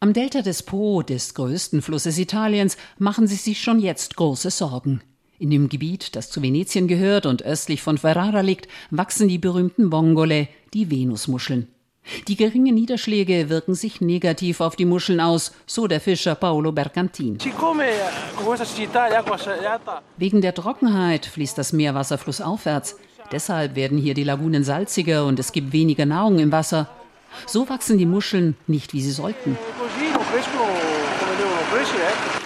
Am 0.00 0.12
Delta 0.12 0.42
des 0.42 0.62
Po, 0.62 1.02
des 1.02 1.34
größten 1.34 1.80
Flusses 1.80 2.18
Italiens, 2.18 2.76
machen 2.98 3.26
sie 3.26 3.36
sich 3.36 3.60
schon 3.62 3.78
jetzt 3.78 4.16
große 4.16 4.50
Sorgen. 4.50 5.00
In 5.38 5.50
dem 5.50 5.68
Gebiet, 5.68 6.14
das 6.14 6.30
zu 6.30 6.42
Venetien 6.42 6.88
gehört 6.88 7.26
und 7.26 7.42
östlich 7.42 7.82
von 7.82 7.98
Ferrara 7.98 8.40
liegt, 8.40 8.68
wachsen 8.90 9.28
die 9.28 9.38
berühmten 9.38 9.90
Bongole, 9.90 10.48
die 10.74 10.90
Venusmuscheln. 10.90 11.68
Die 12.28 12.36
geringen 12.36 12.74
Niederschläge 12.74 13.48
wirken 13.48 13.74
sich 13.74 14.00
negativ 14.00 14.60
auf 14.60 14.76
die 14.76 14.84
Muscheln 14.84 15.20
aus, 15.20 15.52
so 15.66 15.86
der 15.86 16.00
Fischer 16.00 16.34
Paolo 16.34 16.72
Bergantin. 16.72 17.38
Wegen 20.16 20.40
der 20.40 20.54
Trockenheit 20.54 21.26
fließt 21.26 21.56
das 21.56 21.72
Meerwasser 21.72 22.18
flussaufwärts. 22.18 22.96
Deshalb 23.32 23.74
werden 23.74 23.98
hier 23.98 24.14
die 24.14 24.24
Lagunen 24.24 24.64
salziger 24.64 25.24
und 25.24 25.38
es 25.38 25.52
gibt 25.52 25.72
weniger 25.72 26.04
Nahrung 26.04 26.38
im 26.38 26.52
Wasser. 26.52 26.88
So 27.46 27.68
wachsen 27.68 27.98
die 27.98 28.06
Muscheln 28.06 28.56
nicht, 28.66 28.92
wie 28.92 29.00
sie 29.00 29.10
sollten. 29.10 29.56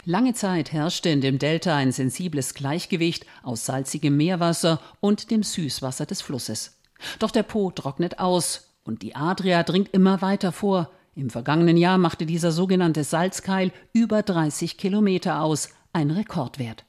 Lange 0.04 0.34
Zeit 0.34 0.72
herrschte 0.72 1.10
in 1.10 1.20
dem 1.20 1.38
Delta 1.38 1.76
ein 1.76 1.92
sensibles 1.92 2.54
Gleichgewicht 2.54 3.26
aus 3.42 3.66
salzigem 3.66 4.16
Meerwasser 4.16 4.80
und 5.00 5.30
dem 5.30 5.42
Süßwasser 5.42 6.06
des 6.06 6.22
Flusses. 6.22 6.78
Doch 7.18 7.30
der 7.30 7.42
Po 7.42 7.70
trocknet 7.70 8.18
aus 8.18 8.67
und 8.88 9.02
die 9.02 9.14
Adria 9.14 9.62
dringt 9.62 9.90
immer 9.92 10.22
weiter 10.22 10.50
vor. 10.50 10.90
Im 11.14 11.30
vergangenen 11.30 11.76
Jahr 11.76 11.98
machte 11.98 12.24
dieser 12.26 12.50
sogenannte 12.52 13.04
Salzkeil 13.04 13.70
über 13.92 14.22
30 14.22 14.78
Kilometer 14.78 15.42
aus, 15.42 15.68
ein 15.92 16.10
Rekordwert. 16.10 16.84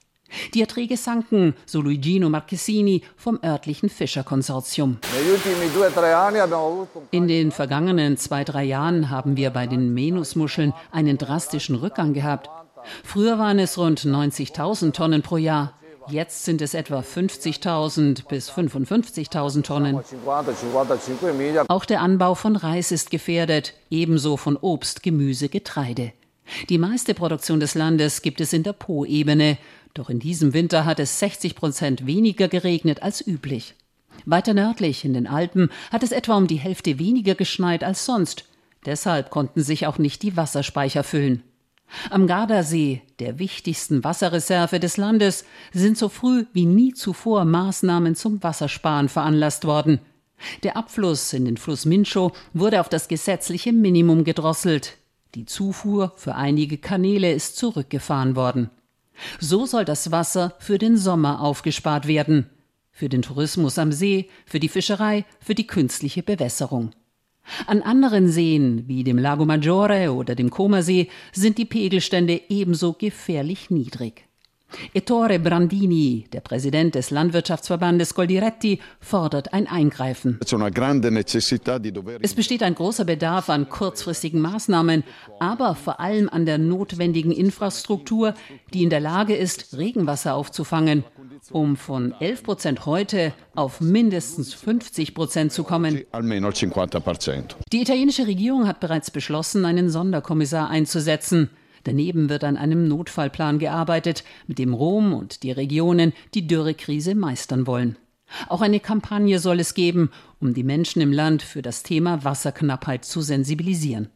Die 0.54 0.62
Erträge 0.62 0.96
sanken, 0.96 1.56
so 1.66 1.82
Luigino 1.82 2.30
Marchesini 2.30 3.02
vom 3.18 3.40
örtlichen 3.44 3.90
Fischerkonsortium. 3.90 5.00
In 7.12 7.28
den 7.28 7.52
vergangenen 7.52 8.18
zwei, 8.18 8.44
drei 8.44 8.64
Jahren 8.64 9.10
haben 9.10 9.36
wir 9.36 9.50
bei 9.50 9.68
den 9.68 9.94
Menusmuscheln 9.94 10.74
einen 10.92 11.18
drastischen 11.18 11.76
Rückgang 11.76 12.14
gehabt. 12.14 12.50
Früher 13.04 13.40
waren 13.40 13.60
es 13.60 13.78
rund 13.78 14.02
90.000 14.02 14.94
Tonnen 14.94 15.22
pro 15.22 15.38
Jahr. 15.38 15.74
Jetzt 16.10 16.46
sind 16.46 16.62
es 16.62 16.74
etwa 16.74 17.00
50.000 17.00 18.28
bis 18.28 18.50
55.000 18.50 19.64
Tonnen. 19.64 20.00
Auch 21.68 21.86
der 21.86 22.02
Anbau 22.02 22.36
von 22.36 22.56
Reis 22.56 22.92
ist 22.92 23.12
gefährdet, 23.12 23.74
ebenso 23.90 24.38
von 24.38 24.58
Obst, 24.58 25.04
Gemüse, 25.04 25.50
Getreide. 25.50 26.14
Die 26.70 26.78
meiste 26.78 27.14
Produktion 27.14 27.60
des 27.60 27.76
Landes 27.76 28.22
gibt 28.22 28.42
es 28.42 28.54
in 28.54 28.64
der 28.64 28.74
Po-Ebene, 28.74 29.58
doch 29.94 30.10
in 30.10 30.20
diesem 30.20 30.54
Winter 30.54 30.86
hat 30.86 31.00
es 31.00 31.20
60 31.20 31.56
Prozent 31.56 32.06
weniger 32.06 32.48
geregnet 32.48 33.04
als 33.04 33.26
üblich. 33.26 33.76
Weiter 34.26 34.54
nördlich, 34.54 35.06
in 35.06 35.14
den 35.14 35.28
Alpen, 35.28 35.70
hat 35.92 36.04
es 36.04 36.12
etwa 36.12 36.38
um 36.38 36.48
die 36.48 36.58
Hälfte 36.58 37.00
weniger 37.00 37.36
geschneit 37.36 37.84
als 37.84 38.06
sonst. 38.06 38.46
Deshalb 38.86 39.30
konnten 39.30 39.62
sich 39.62 39.88
auch 39.88 39.98
nicht 39.98 40.24
die 40.24 40.38
Wasserspeicher 40.38 41.04
füllen. 41.04 41.44
Am 42.10 42.28
Gardasee, 42.28 43.02
der 43.20 43.40
wichtigsten 43.40 44.04
Wasserreserve 44.04 44.80
des 44.80 44.98
Landes, 44.98 45.46
sind 45.74 45.98
so 45.98 46.10
früh 46.10 46.46
wie 46.54 46.66
nie 46.66 46.94
zuvor 46.94 47.46
Maßnahmen 47.46 48.16
zum 48.16 48.42
Wassersparen 48.44 49.10
veranlasst 49.10 49.66
worden. 49.66 50.00
Der 50.64 50.78
Abfluss 50.78 51.34
in 51.34 51.46
den 51.46 51.58
Fluss 51.58 51.86
Mincho 51.86 52.32
wurde 52.54 52.80
auf 52.80 52.90
das 52.90 53.08
gesetzliche 53.08 53.74
Minimum 53.74 54.24
gedrosselt. 54.24 54.98
Die 55.36 55.46
Zufuhr 55.46 56.14
für 56.16 56.36
einige 56.36 56.78
Kanäle 56.78 57.34
ist 57.34 57.58
zurückgefahren 57.58 58.36
worden. 58.36 58.70
So 59.40 59.66
soll 59.66 59.86
das 59.86 60.12
Wasser 60.12 60.56
für 60.60 60.78
den 60.78 60.98
Sommer 60.98 61.42
aufgespart 61.42 62.08
werden. 62.08 62.50
Für 62.92 63.10
den 63.10 63.22
Tourismus 63.22 63.78
am 63.78 63.92
See, 63.92 64.30
für 64.46 64.60
die 64.60 64.70
Fischerei, 64.70 65.26
für 65.40 65.56
die 65.56 65.68
künstliche 65.68 66.24
Bewässerung. 66.24 66.92
An 67.68 67.82
anderen 67.82 68.30
Seen, 68.30 68.88
wie 68.88 69.04
dem 69.04 69.18
Lago 69.18 69.46
Maggiore 69.46 70.14
oder 70.14 70.36
dem 70.36 70.50
Comersee, 70.50 71.10
sind 71.34 71.58
die 71.58 71.66
Pegelstände 71.66 72.42
ebenso 72.50 72.94
gefährlich 72.94 73.70
niedrig. 73.70 74.30
Ettore 74.94 75.40
Brandini, 75.40 76.28
der 76.32 76.42
Präsident 76.42 76.96
des 76.96 77.10
Landwirtschaftsverbandes 77.10 78.14
Goldiretti, 78.14 78.80
fordert 79.00 79.54
ein 79.54 79.68
Eingreifen. 79.68 80.40
Es 82.22 82.36
besteht 82.36 82.64
ein 82.64 82.76
großer 82.76 83.06
Bedarf 83.06 83.50
an 83.50 83.70
kurzfristigen 83.70 84.42
Maßnahmen, 84.42 85.04
aber 85.40 85.76
vor 85.76 86.00
allem 86.00 86.30
an 86.30 86.46
der 86.46 86.60
notwendigen 86.60 87.32
Infrastruktur, 87.32 88.36
die 88.74 88.84
in 88.84 88.90
der 88.90 89.00
Lage 89.00 89.36
ist, 89.36 89.76
Regenwasser 89.78 90.36
aufzufangen, 90.36 91.04
um 91.52 91.76
von 91.76 92.14
11 92.20 92.44
Prozent 92.44 92.86
heute 92.86 93.34
auf 93.56 93.82
mindestens 93.82 94.54
50 94.54 95.14
Prozent 95.16 95.52
zu 95.52 95.64
kommen. 95.64 96.04
Die 97.72 97.82
italienische 97.82 98.28
Regierung 98.28 98.68
hat 98.68 98.80
bereits 98.80 99.12
beschlossen, 99.12 99.66
einen 99.66 99.90
Sonderkommissar 99.90 100.70
einzusetzen. 100.70 101.50
Daneben 101.84 102.30
wird 102.30 102.44
an 102.44 102.58
einem 102.58 102.88
Notfallplan 102.88 103.60
gearbeitet, 103.60 104.24
mit 104.48 104.60
dem 104.60 104.74
Rom 104.74 105.14
und 105.14 105.44
die 105.44 105.52
Regionen 105.52 106.14
die 106.34 106.46
Dürrekrise 106.46 107.16
meistern 107.16 107.68
wollen. 107.68 107.98
Auch 108.48 108.62
eine 108.62 108.80
Kampagne 108.80 109.40
soll 109.40 109.60
es 109.60 109.74
geben, 109.74 110.12
um 110.40 110.54
die 110.54 110.64
Menschen 110.64 111.02
im 111.02 111.12
Land 111.12 111.42
für 111.42 111.62
das 111.62 111.84
Thema 111.84 112.24
Wasserknappheit 112.24 113.06
zu 113.06 113.22
sensibilisieren. 113.22 114.10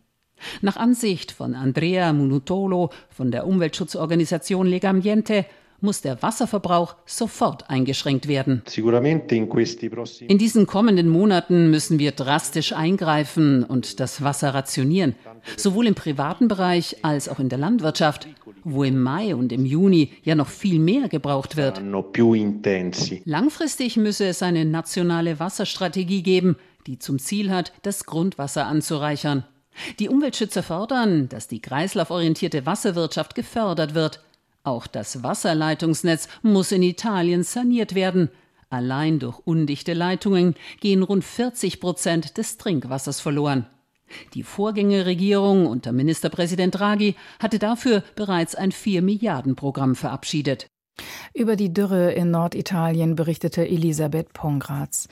Nach 0.61 0.75
Ansicht 0.75 1.31
von 1.31 1.55
Andrea 1.55 2.11
Munutolo 2.13 2.91
von 3.09 3.31
der 3.31 3.47
Umweltschutzorganisation 3.47 4.67
Legambiente 4.67 5.45
muss 5.83 6.01
der 6.01 6.21
Wasserverbrauch 6.21 6.95
sofort 7.05 7.69
eingeschränkt 7.69 8.27
werden. 8.27 8.63
In 10.27 10.37
diesen 10.37 10.65
kommenden 10.65 11.09
Monaten 11.09 11.69
müssen 11.69 11.99
wir 11.99 12.11
drastisch 12.11 12.73
eingreifen 12.73 13.63
und 13.63 13.99
das 13.99 14.23
Wasser 14.23 14.53
rationieren, 14.53 15.15
sowohl 15.57 15.87
im 15.87 15.95
privaten 15.95 16.47
Bereich 16.47 17.03
als 17.03 17.27
auch 17.27 17.39
in 17.39 17.49
der 17.49 17.59
Landwirtschaft, 17.59 18.27
wo 18.63 18.83
im 18.83 19.01
Mai 19.01 19.35
und 19.35 19.51
im 19.51 19.65
Juni 19.65 20.11
ja 20.23 20.35
noch 20.35 20.47
viel 20.47 20.79
mehr 20.79 21.09
gebraucht 21.09 21.57
wird. 21.57 21.81
Langfristig 23.25 23.97
müsse 23.97 24.25
es 24.25 24.41
eine 24.41 24.65
nationale 24.65 25.39
Wasserstrategie 25.39 26.23
geben, 26.23 26.55
die 26.87 26.99
zum 26.99 27.19
Ziel 27.19 27.51
hat, 27.51 27.73
das 27.81 28.05
Grundwasser 28.05 28.65
anzureichern. 28.67 29.45
Die 29.99 30.09
Umweltschützer 30.09 30.63
fordern, 30.63 31.29
dass 31.29 31.47
die 31.47 31.59
kreislauforientierte 31.59 32.65
Wasserwirtschaft 32.65 33.35
gefördert 33.35 33.95
wird. 33.95 34.21
Auch 34.63 34.87
das 34.87 35.23
Wasserleitungsnetz 35.23 36.29
muss 36.41 36.71
in 36.71 36.83
Italien 36.83 37.43
saniert 37.43 37.95
werden. 37.95 38.29
Allein 38.69 39.19
durch 39.19 39.39
undichte 39.45 39.93
Leitungen 39.93 40.55
gehen 40.79 41.03
rund 41.03 41.25
40 41.25 41.81
Prozent 41.81 42.37
des 42.37 42.57
Trinkwassers 42.57 43.19
verloren. 43.19 43.67
Die 44.33 44.43
Vorgängerregierung 44.43 45.67
unter 45.67 45.91
Ministerpräsident 45.91 46.79
Draghi 46.79 47.15
hatte 47.39 47.59
dafür 47.59 48.03
bereits 48.15 48.55
ein 48.55 48.71
4 48.71 49.01
Milliarden 49.01 49.55
Programm 49.55 49.95
verabschiedet. 49.95 50.67
Über 51.33 51.55
die 51.55 51.73
Dürre 51.73 52.13
in 52.13 52.31
Norditalien 52.31 53.15
berichtete 53.15 53.67
Elisabeth 53.67 54.31
Pongratz. 54.33 55.07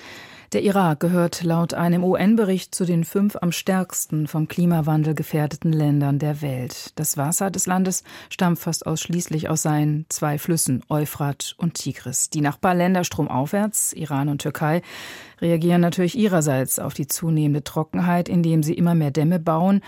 Der 0.53 0.63
Irak 0.63 0.99
gehört 0.99 1.43
laut 1.43 1.73
einem 1.73 2.03
UN-Bericht 2.03 2.75
zu 2.75 2.83
den 2.83 3.05
fünf 3.05 3.37
am 3.39 3.53
stärksten 3.53 4.27
vom 4.27 4.49
Klimawandel 4.49 5.15
gefährdeten 5.15 5.71
Ländern 5.71 6.19
der 6.19 6.41
Welt. 6.41 6.91
Das 6.99 7.15
Wasser 7.15 7.49
des 7.51 7.67
Landes 7.67 8.03
stammt 8.29 8.59
fast 8.59 8.85
ausschließlich 8.85 9.47
aus 9.47 9.61
seinen 9.61 10.05
zwei 10.09 10.37
Flüssen 10.37 10.83
Euphrat 10.89 11.55
und 11.57 11.75
Tigris. 11.75 12.29
Die 12.31 12.41
Nachbarländer 12.41 13.05
stromaufwärts, 13.05 13.93
Iran 13.93 14.27
und 14.27 14.41
Türkei, 14.41 14.81
reagieren 15.39 15.79
natürlich 15.79 16.17
ihrerseits 16.17 16.79
auf 16.79 16.93
die 16.93 17.07
zunehmende 17.07 17.63
Trockenheit, 17.63 18.27
indem 18.27 18.61
sie 18.61 18.73
immer 18.73 18.93
mehr 18.93 19.11
Dämme 19.11 19.39
bauen 19.39 19.79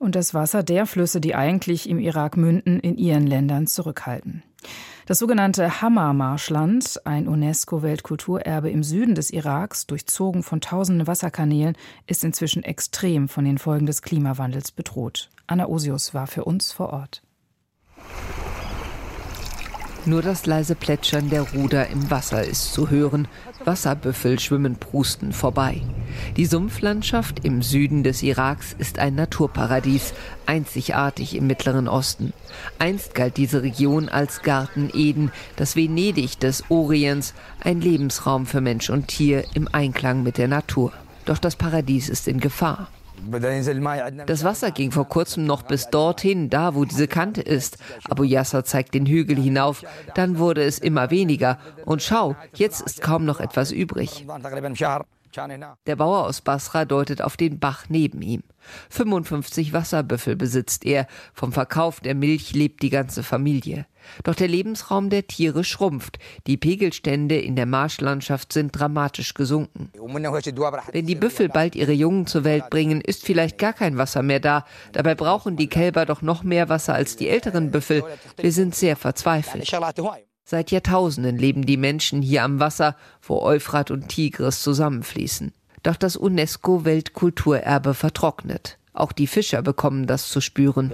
und 0.00 0.16
das 0.16 0.34
Wasser 0.34 0.64
der 0.64 0.86
Flüsse, 0.86 1.20
die 1.20 1.36
eigentlich 1.36 1.88
im 1.88 2.00
Irak 2.00 2.36
münden, 2.36 2.80
in 2.80 2.98
ihren 2.98 3.28
Ländern 3.28 3.68
zurückhalten. 3.68 4.42
Das 5.08 5.20
sogenannte 5.20 5.80
Hammer-Marschland, 5.80 7.00
ein 7.06 7.28
UNESCO-Weltkulturerbe 7.28 8.68
im 8.68 8.82
Süden 8.82 9.14
des 9.14 9.30
Iraks, 9.30 9.86
durchzogen 9.86 10.42
von 10.42 10.60
tausenden 10.60 11.06
Wasserkanälen, 11.06 11.78
ist 12.06 12.24
inzwischen 12.24 12.62
extrem 12.62 13.30
von 13.30 13.46
den 13.46 13.56
Folgen 13.56 13.86
des 13.86 14.02
Klimawandels 14.02 14.70
bedroht. 14.70 15.30
Anna 15.46 15.66
Osius 15.66 16.12
war 16.12 16.26
für 16.26 16.44
uns 16.44 16.72
vor 16.72 16.92
Ort. 16.92 17.22
Nur 20.04 20.20
das 20.20 20.44
leise 20.44 20.74
Plätschern 20.74 21.30
der 21.30 21.40
Ruder 21.52 21.86
im 21.86 22.10
Wasser 22.10 22.44
ist 22.44 22.74
zu 22.74 22.90
hören. 22.90 23.28
Wasserbüffel 23.68 24.40
schwimmen 24.40 24.76
prusten 24.76 25.34
vorbei. 25.34 25.82
Die 26.38 26.46
Sumpflandschaft 26.46 27.44
im 27.44 27.60
Süden 27.60 28.02
des 28.02 28.22
Iraks 28.22 28.74
ist 28.78 28.98
ein 28.98 29.14
Naturparadies, 29.14 30.14
einzigartig 30.46 31.36
im 31.36 31.46
Mittleren 31.46 31.86
Osten. 31.86 32.32
Einst 32.78 33.14
galt 33.14 33.36
diese 33.36 33.62
Region 33.62 34.08
als 34.08 34.40
Garten 34.40 34.88
Eden, 34.94 35.30
das 35.56 35.76
Venedig 35.76 36.40
des 36.40 36.64
Orients, 36.70 37.34
ein 37.60 37.82
Lebensraum 37.82 38.46
für 38.46 38.62
Mensch 38.62 38.88
und 38.88 39.08
Tier 39.08 39.44
im 39.52 39.68
Einklang 39.70 40.22
mit 40.22 40.38
der 40.38 40.48
Natur. 40.48 40.94
Doch 41.26 41.36
das 41.36 41.54
Paradies 41.54 42.08
ist 42.08 42.26
in 42.26 42.40
Gefahr. 42.40 42.88
Das 44.26 44.44
Wasser 44.44 44.70
ging 44.70 44.90
vor 44.90 45.08
kurzem 45.08 45.44
noch 45.44 45.62
bis 45.62 45.88
dorthin, 45.88 46.50
da 46.50 46.74
wo 46.74 46.84
diese 46.84 47.08
Kante 47.08 47.40
ist. 47.40 47.78
Abu 48.08 48.22
Yasser 48.22 48.64
zeigt 48.64 48.94
den 48.94 49.06
Hügel 49.06 49.36
hinauf. 49.36 49.84
Dann 50.14 50.38
wurde 50.38 50.62
es 50.62 50.78
immer 50.78 51.10
weniger. 51.10 51.58
Und 51.84 52.02
schau, 52.02 52.36
jetzt 52.54 52.80
ist 52.80 53.02
kaum 53.02 53.24
noch 53.24 53.40
etwas 53.40 53.72
übrig. 53.72 54.26
Der 55.86 55.96
Bauer 55.96 56.24
aus 56.24 56.40
Basra 56.40 56.84
deutet 56.84 57.22
auf 57.22 57.36
den 57.36 57.58
Bach 57.58 57.84
neben 57.88 58.22
ihm. 58.22 58.42
55 58.90 59.72
Wasserbüffel 59.72 60.36
besitzt 60.36 60.84
er. 60.84 61.06
Vom 61.32 61.52
Verkauf 61.52 62.00
der 62.00 62.14
Milch 62.14 62.54
lebt 62.54 62.82
die 62.82 62.90
ganze 62.90 63.22
Familie. 63.22 63.86
Doch 64.24 64.34
der 64.34 64.48
Lebensraum 64.48 65.10
der 65.10 65.26
Tiere 65.26 65.64
schrumpft. 65.64 66.18
Die 66.46 66.56
Pegelstände 66.56 67.38
in 67.38 67.56
der 67.56 67.66
Marschlandschaft 67.66 68.52
sind 68.52 68.72
dramatisch 68.72 69.34
gesunken. 69.34 69.90
Wenn 70.92 71.06
die 71.06 71.14
Büffel 71.14 71.48
bald 71.48 71.76
ihre 71.76 71.92
Jungen 71.92 72.26
zur 72.26 72.44
Welt 72.44 72.70
bringen, 72.70 73.00
ist 73.00 73.24
vielleicht 73.24 73.58
gar 73.58 73.72
kein 73.72 73.98
Wasser 73.98 74.22
mehr 74.22 74.40
da. 74.40 74.64
Dabei 74.92 75.14
brauchen 75.14 75.56
die 75.56 75.68
Kälber 75.68 76.06
doch 76.06 76.22
noch 76.22 76.42
mehr 76.42 76.68
Wasser 76.68 76.94
als 76.94 77.16
die 77.16 77.28
älteren 77.28 77.70
Büffel. 77.70 78.04
Wir 78.36 78.52
sind 78.52 78.74
sehr 78.74 78.96
verzweifelt. 78.96 79.68
Seit 80.50 80.70
Jahrtausenden 80.70 81.36
leben 81.36 81.66
die 81.66 81.76
Menschen 81.76 82.22
hier 82.22 82.42
am 82.42 82.58
Wasser, 82.58 82.96
wo 83.20 83.42
Euphrat 83.42 83.90
und 83.90 84.08
Tigris 84.08 84.62
zusammenfließen. 84.62 85.52
Doch 85.82 85.96
das 85.96 86.16
UNESCO-Weltkulturerbe 86.16 87.92
vertrocknet. 87.92 88.78
Auch 88.94 89.12
die 89.12 89.26
Fischer 89.26 89.60
bekommen 89.60 90.06
das 90.06 90.30
zu 90.30 90.40
spüren. 90.40 90.90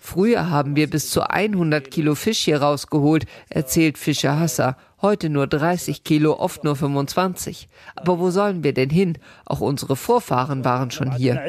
Früher 0.00 0.48
haben 0.48 0.76
wir 0.76 0.88
bis 0.88 1.10
zu 1.10 1.28
100 1.28 1.90
Kilo 1.90 2.14
Fisch 2.14 2.44
hier 2.44 2.62
rausgeholt, 2.62 3.26
erzählt 3.48 3.98
Fischer 3.98 4.38
Hasser. 4.38 4.76
Heute 5.00 5.28
nur 5.28 5.48
30 5.48 6.04
Kilo, 6.04 6.38
oft 6.38 6.62
nur 6.62 6.76
25. 6.76 7.66
Aber 7.96 8.20
wo 8.20 8.30
sollen 8.30 8.62
wir 8.62 8.74
denn 8.74 8.90
hin? 8.90 9.18
Auch 9.44 9.60
unsere 9.60 9.96
Vorfahren 9.96 10.64
waren 10.64 10.92
schon 10.92 11.10
hier. 11.10 11.42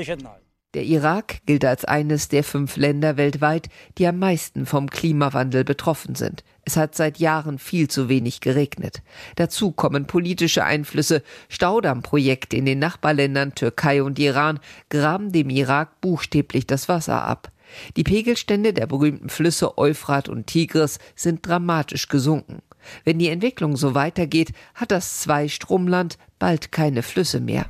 Der 0.73 0.83
Irak 0.85 1.41
gilt 1.45 1.63
als 1.63 1.85
eines 1.85 2.29
der 2.29 2.43
fünf 2.43 2.77
Länder 2.77 3.15
weltweit, 3.15 3.69
die 3.99 4.07
am 4.07 4.17
meisten 4.17 4.65
vom 4.65 4.89
Klimawandel 4.89 5.63
betroffen 5.63 6.15
sind. 6.15 6.43
Es 6.65 6.77
hat 6.77 6.95
seit 6.95 7.19
Jahren 7.19 7.59
viel 7.59 7.89
zu 7.89 8.07
wenig 8.07 8.39
geregnet. 8.39 9.01
Dazu 9.35 9.71
kommen 9.71 10.07
politische 10.07 10.63
Einflüsse. 10.63 11.21
Staudammprojekte 11.49 12.55
in 12.55 12.65
den 12.65 12.79
Nachbarländern 12.79 13.53
Türkei 13.53 14.01
und 14.01 14.17
Iran 14.17 14.59
graben 14.89 15.31
dem 15.31 15.49
Irak 15.49 15.99
buchstäblich 15.99 16.65
das 16.65 16.87
Wasser 16.87 17.23
ab. 17.23 17.51
Die 17.97 18.03
Pegelstände 18.03 18.71
der 18.71 18.85
berühmten 18.85 19.29
Flüsse 19.29 19.77
Euphrat 19.77 20.29
und 20.29 20.47
Tigris 20.47 20.99
sind 21.15 21.45
dramatisch 21.45 22.07
gesunken. 22.07 22.61
Wenn 23.03 23.19
die 23.19 23.29
Entwicklung 23.29 23.75
so 23.75 23.95
weitergeht, 23.95 24.51
hat 24.75 24.91
das 24.91 25.21
Zweistromland 25.21 26.17
bald 26.39 26.71
keine 26.71 27.03
Flüsse 27.03 27.39
mehr. 27.39 27.65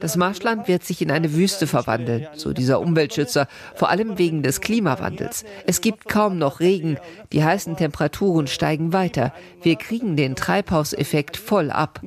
Das 0.00 0.16
Marschland 0.16 0.66
wird 0.66 0.82
sich 0.82 1.00
in 1.00 1.10
eine 1.10 1.32
Wüste 1.34 1.66
verwandeln, 1.66 2.26
so 2.34 2.52
dieser 2.52 2.80
Umweltschützer, 2.80 3.46
vor 3.76 3.88
allem 3.88 4.18
wegen 4.18 4.42
des 4.42 4.60
Klimawandels. 4.60 5.44
Es 5.66 5.80
gibt 5.80 6.08
kaum 6.08 6.36
noch 6.38 6.58
Regen, 6.60 6.98
die 7.32 7.44
heißen 7.44 7.76
Temperaturen 7.76 8.48
steigen 8.48 8.92
weiter. 8.92 9.32
Wir 9.62 9.76
kriegen 9.76 10.16
den 10.16 10.34
Treibhauseffekt 10.34 11.36
voll 11.36 11.70
ab. 11.70 12.00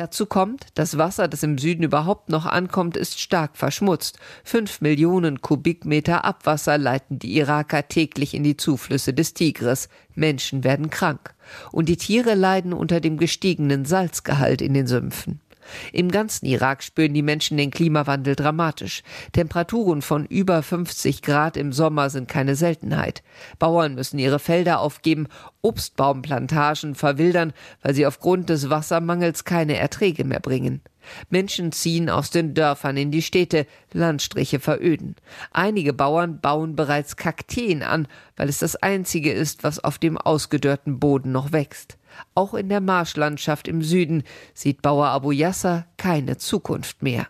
Dazu 0.00 0.24
kommt, 0.24 0.68
das 0.76 0.96
Wasser, 0.96 1.28
das 1.28 1.42
im 1.42 1.58
Süden 1.58 1.82
überhaupt 1.82 2.30
noch 2.30 2.46
ankommt, 2.46 2.96
ist 2.96 3.20
stark 3.20 3.58
verschmutzt. 3.58 4.18
Fünf 4.44 4.80
Millionen 4.80 5.42
Kubikmeter 5.42 6.24
Abwasser 6.24 6.78
leiten 6.78 7.18
die 7.18 7.36
Iraker 7.36 7.86
täglich 7.86 8.32
in 8.32 8.42
die 8.42 8.56
Zuflüsse 8.56 9.12
des 9.12 9.34
Tigris. 9.34 9.90
Menschen 10.14 10.64
werden 10.64 10.88
krank. 10.88 11.34
Und 11.70 11.90
die 11.90 11.98
Tiere 11.98 12.32
leiden 12.32 12.72
unter 12.72 13.02
dem 13.02 13.18
gestiegenen 13.18 13.84
Salzgehalt 13.84 14.62
in 14.62 14.72
den 14.72 14.86
Sümpfen. 14.86 15.42
Im 15.92 16.10
ganzen 16.10 16.46
Irak 16.46 16.82
spüren 16.82 17.14
die 17.14 17.22
Menschen 17.22 17.56
den 17.56 17.70
Klimawandel 17.70 18.36
dramatisch. 18.36 19.02
Temperaturen 19.32 20.02
von 20.02 20.26
über 20.26 20.62
50 20.62 21.22
Grad 21.22 21.56
im 21.56 21.72
Sommer 21.72 22.10
sind 22.10 22.28
keine 22.28 22.56
Seltenheit. 22.56 23.22
Bauern 23.58 23.94
müssen 23.94 24.18
ihre 24.18 24.38
Felder 24.38 24.80
aufgeben, 24.80 25.28
Obstbaumplantagen 25.62 26.94
verwildern, 26.94 27.52
weil 27.82 27.94
sie 27.94 28.06
aufgrund 28.06 28.48
des 28.48 28.70
Wassermangels 28.70 29.44
keine 29.44 29.76
Erträge 29.76 30.24
mehr 30.24 30.40
bringen. 30.40 30.80
Menschen 31.28 31.72
ziehen 31.72 32.10
aus 32.10 32.30
den 32.30 32.54
Dörfern 32.54 32.96
in 32.96 33.10
die 33.10 33.22
Städte, 33.22 33.66
Landstriche 33.92 34.60
veröden. 34.60 35.16
Einige 35.52 35.92
Bauern 35.92 36.40
bauen 36.40 36.76
bereits 36.76 37.16
Kakteen 37.16 37.82
an, 37.82 38.08
weil 38.36 38.48
es 38.48 38.58
das 38.58 38.76
einzige 38.76 39.32
ist, 39.32 39.64
was 39.64 39.82
auf 39.82 39.98
dem 39.98 40.18
ausgedörrten 40.18 40.98
Boden 40.98 41.32
noch 41.32 41.52
wächst. 41.52 41.98
Auch 42.34 42.54
in 42.54 42.68
der 42.68 42.80
Marschlandschaft 42.80 43.68
im 43.68 43.82
Süden 43.82 44.24
sieht 44.54 44.82
Bauer 44.82 45.06
Abu 45.06 45.30
Yasser 45.30 45.86
keine 45.96 46.36
Zukunft 46.36 47.02
mehr. 47.02 47.26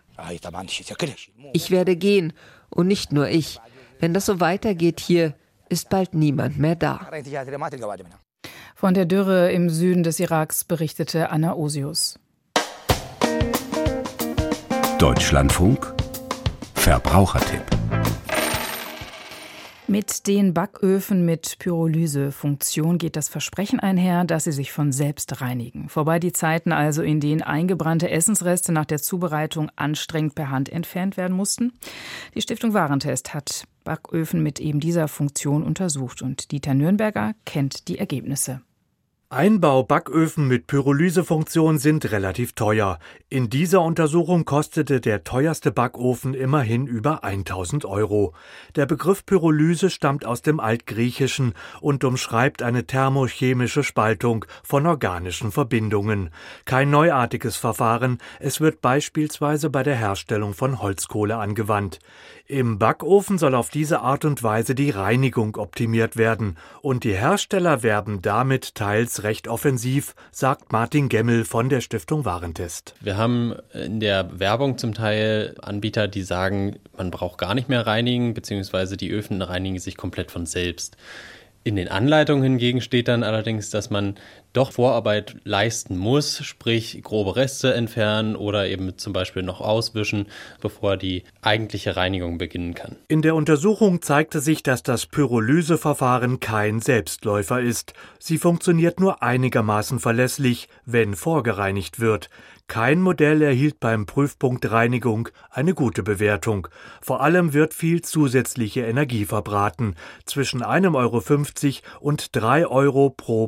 Ich 1.53 1.71
werde 1.71 1.95
gehen 1.95 2.33
und 2.69 2.87
nicht 2.87 3.11
nur 3.11 3.27
ich. 3.27 3.59
Wenn 3.99 4.13
das 4.13 4.25
so 4.25 4.39
weitergeht 4.39 4.99
hier, 4.99 5.35
ist 5.69 5.89
bald 5.89 6.13
niemand 6.13 6.57
mehr 6.57 6.75
da. 6.75 7.07
Von 8.75 8.93
der 8.93 9.05
Dürre 9.05 9.51
im 9.51 9.69
Süden 9.69 10.03
des 10.03 10.19
Iraks 10.19 10.63
berichtete 10.63 11.29
Anna 11.29 11.53
Osius. 11.55 12.19
Deutschlandfunk 15.01 15.95
Verbrauchertipp 16.75 17.63
mit 19.87 20.27
den 20.27 20.53
Backöfen 20.53 21.25
mit 21.25 21.57
Pyrolysefunktion 21.57 22.99
geht 22.99 23.15
das 23.15 23.27
Versprechen 23.27 23.79
einher, 23.79 24.25
dass 24.25 24.43
sie 24.43 24.51
sich 24.51 24.71
von 24.71 24.91
selbst 24.91 25.41
reinigen. 25.41 25.89
Vorbei 25.89 26.19
die 26.19 26.31
Zeiten 26.31 26.71
also, 26.71 27.01
in 27.01 27.19
denen 27.19 27.41
eingebrannte 27.41 28.11
Essensreste 28.11 28.71
nach 28.71 28.85
der 28.85 29.01
Zubereitung 29.01 29.71
anstrengend 29.75 30.35
per 30.35 30.51
Hand 30.51 30.69
entfernt 30.69 31.17
werden 31.17 31.35
mussten. 31.35 31.73
Die 32.35 32.41
Stiftung 32.41 32.75
Warentest 32.75 33.33
hat 33.33 33.65
Backöfen 33.83 34.43
mit 34.43 34.59
eben 34.59 34.79
dieser 34.79 35.07
Funktion 35.07 35.63
untersucht 35.63 36.21
und 36.21 36.51
Dieter 36.51 36.75
Nürnberger 36.75 37.33
kennt 37.45 37.87
die 37.87 37.97
Ergebnisse. 37.97 38.61
Einbau-Backöfen 39.33 40.45
mit 40.45 40.67
Pyrolysefunktion 40.67 41.79
sind 41.79 42.11
relativ 42.11 42.51
teuer. 42.51 42.99
In 43.29 43.49
dieser 43.49 43.79
Untersuchung 43.81 44.43
kostete 44.43 44.99
der 44.99 45.23
teuerste 45.23 45.71
Backofen 45.71 46.33
immerhin 46.33 46.85
über 46.85 47.23
1000 47.23 47.85
Euro. 47.85 48.33
Der 48.75 48.85
Begriff 48.85 49.25
Pyrolyse 49.25 49.89
stammt 49.89 50.25
aus 50.25 50.41
dem 50.41 50.59
Altgriechischen 50.59 51.53
und 51.79 52.03
umschreibt 52.03 52.61
eine 52.61 52.85
thermochemische 52.85 53.85
Spaltung 53.85 54.43
von 54.63 54.85
organischen 54.85 55.53
Verbindungen. 55.53 56.31
Kein 56.65 56.89
neuartiges 56.89 57.55
Verfahren, 57.55 58.17
es 58.41 58.59
wird 58.59 58.81
beispielsweise 58.81 59.69
bei 59.69 59.83
der 59.83 59.95
Herstellung 59.95 60.53
von 60.53 60.81
Holzkohle 60.81 61.37
angewandt. 61.37 61.99
Im 62.47 62.79
Backofen 62.79 63.37
soll 63.37 63.55
auf 63.55 63.69
diese 63.69 64.01
Art 64.01 64.25
und 64.25 64.43
Weise 64.43 64.75
die 64.75 64.89
Reinigung 64.89 65.55
optimiert 65.55 66.17
werden 66.17 66.57
und 66.81 67.05
die 67.05 67.13
Hersteller 67.13 67.81
werben 67.81 68.21
damit 68.21 68.75
teils 68.75 69.20
recht 69.23 69.47
offensiv, 69.47 70.15
sagt 70.31 70.71
Martin 70.71 71.09
Gemmel 71.09 71.45
von 71.45 71.69
der 71.69 71.81
Stiftung 71.81 72.25
Warentest. 72.25 72.95
Wir 73.01 73.17
haben 73.17 73.55
in 73.73 73.99
der 73.99 74.39
Werbung 74.39 74.77
zum 74.77 74.93
Teil 74.93 75.55
Anbieter, 75.61 76.07
die 76.07 76.23
sagen, 76.23 76.77
man 76.97 77.11
braucht 77.11 77.37
gar 77.37 77.55
nicht 77.55 77.69
mehr 77.69 77.85
reinigen, 77.85 78.33
beziehungsweise 78.33 78.97
die 78.97 79.09
Öfen 79.09 79.41
reinigen 79.41 79.79
sich 79.79 79.97
komplett 79.97 80.31
von 80.31 80.45
selbst. 80.45 80.97
In 81.63 81.75
den 81.75 81.89
Anleitungen 81.89 82.43
hingegen 82.43 82.81
steht 82.81 83.07
dann 83.07 83.23
allerdings, 83.23 83.69
dass 83.69 83.91
man 83.91 84.15
doch 84.53 84.73
Vorarbeit 84.73 85.37
leisten 85.43 85.97
muss, 85.97 86.43
sprich 86.43 87.01
grobe 87.03 87.35
Reste 87.35 87.73
entfernen 87.73 88.35
oder 88.35 88.67
eben 88.67 88.97
zum 88.97 89.13
Beispiel 89.13 89.43
noch 89.43 89.61
auswischen, 89.61 90.27
bevor 90.61 90.97
die 90.97 91.23
eigentliche 91.41 91.95
Reinigung 91.95 92.37
beginnen 92.37 92.73
kann. 92.73 92.97
In 93.07 93.21
der 93.21 93.35
Untersuchung 93.35 94.01
zeigte 94.01 94.39
sich, 94.39 94.63
dass 94.63 94.83
das 94.83 95.05
Pyrolyseverfahren 95.05 96.39
kein 96.39 96.81
Selbstläufer 96.81 97.61
ist. 97.61 97.93
Sie 98.19 98.37
funktioniert 98.37 98.99
nur 98.99 99.23
einigermaßen 99.23 99.99
verlässlich, 99.99 100.67
wenn 100.85 101.15
vorgereinigt 101.15 101.99
wird. 101.99 102.29
Kein 102.71 103.01
Modell 103.01 103.41
erhielt 103.41 103.81
beim 103.81 104.05
Prüfpunkt 104.05 104.71
Reinigung 104.71 105.27
eine 105.49 105.73
gute 105.73 106.03
Bewertung. 106.03 106.69
Vor 107.01 107.19
allem 107.19 107.51
wird 107.51 107.73
viel 107.73 108.01
zusätzliche 108.01 108.85
Energie 108.85 109.25
verbraten, 109.25 109.95
zwischen 110.25 110.63
1,50 110.63 110.93
Euro 110.95 111.99
und 111.99 112.33
3 112.33 112.67
Euro 112.67 113.09
pro 113.09 113.47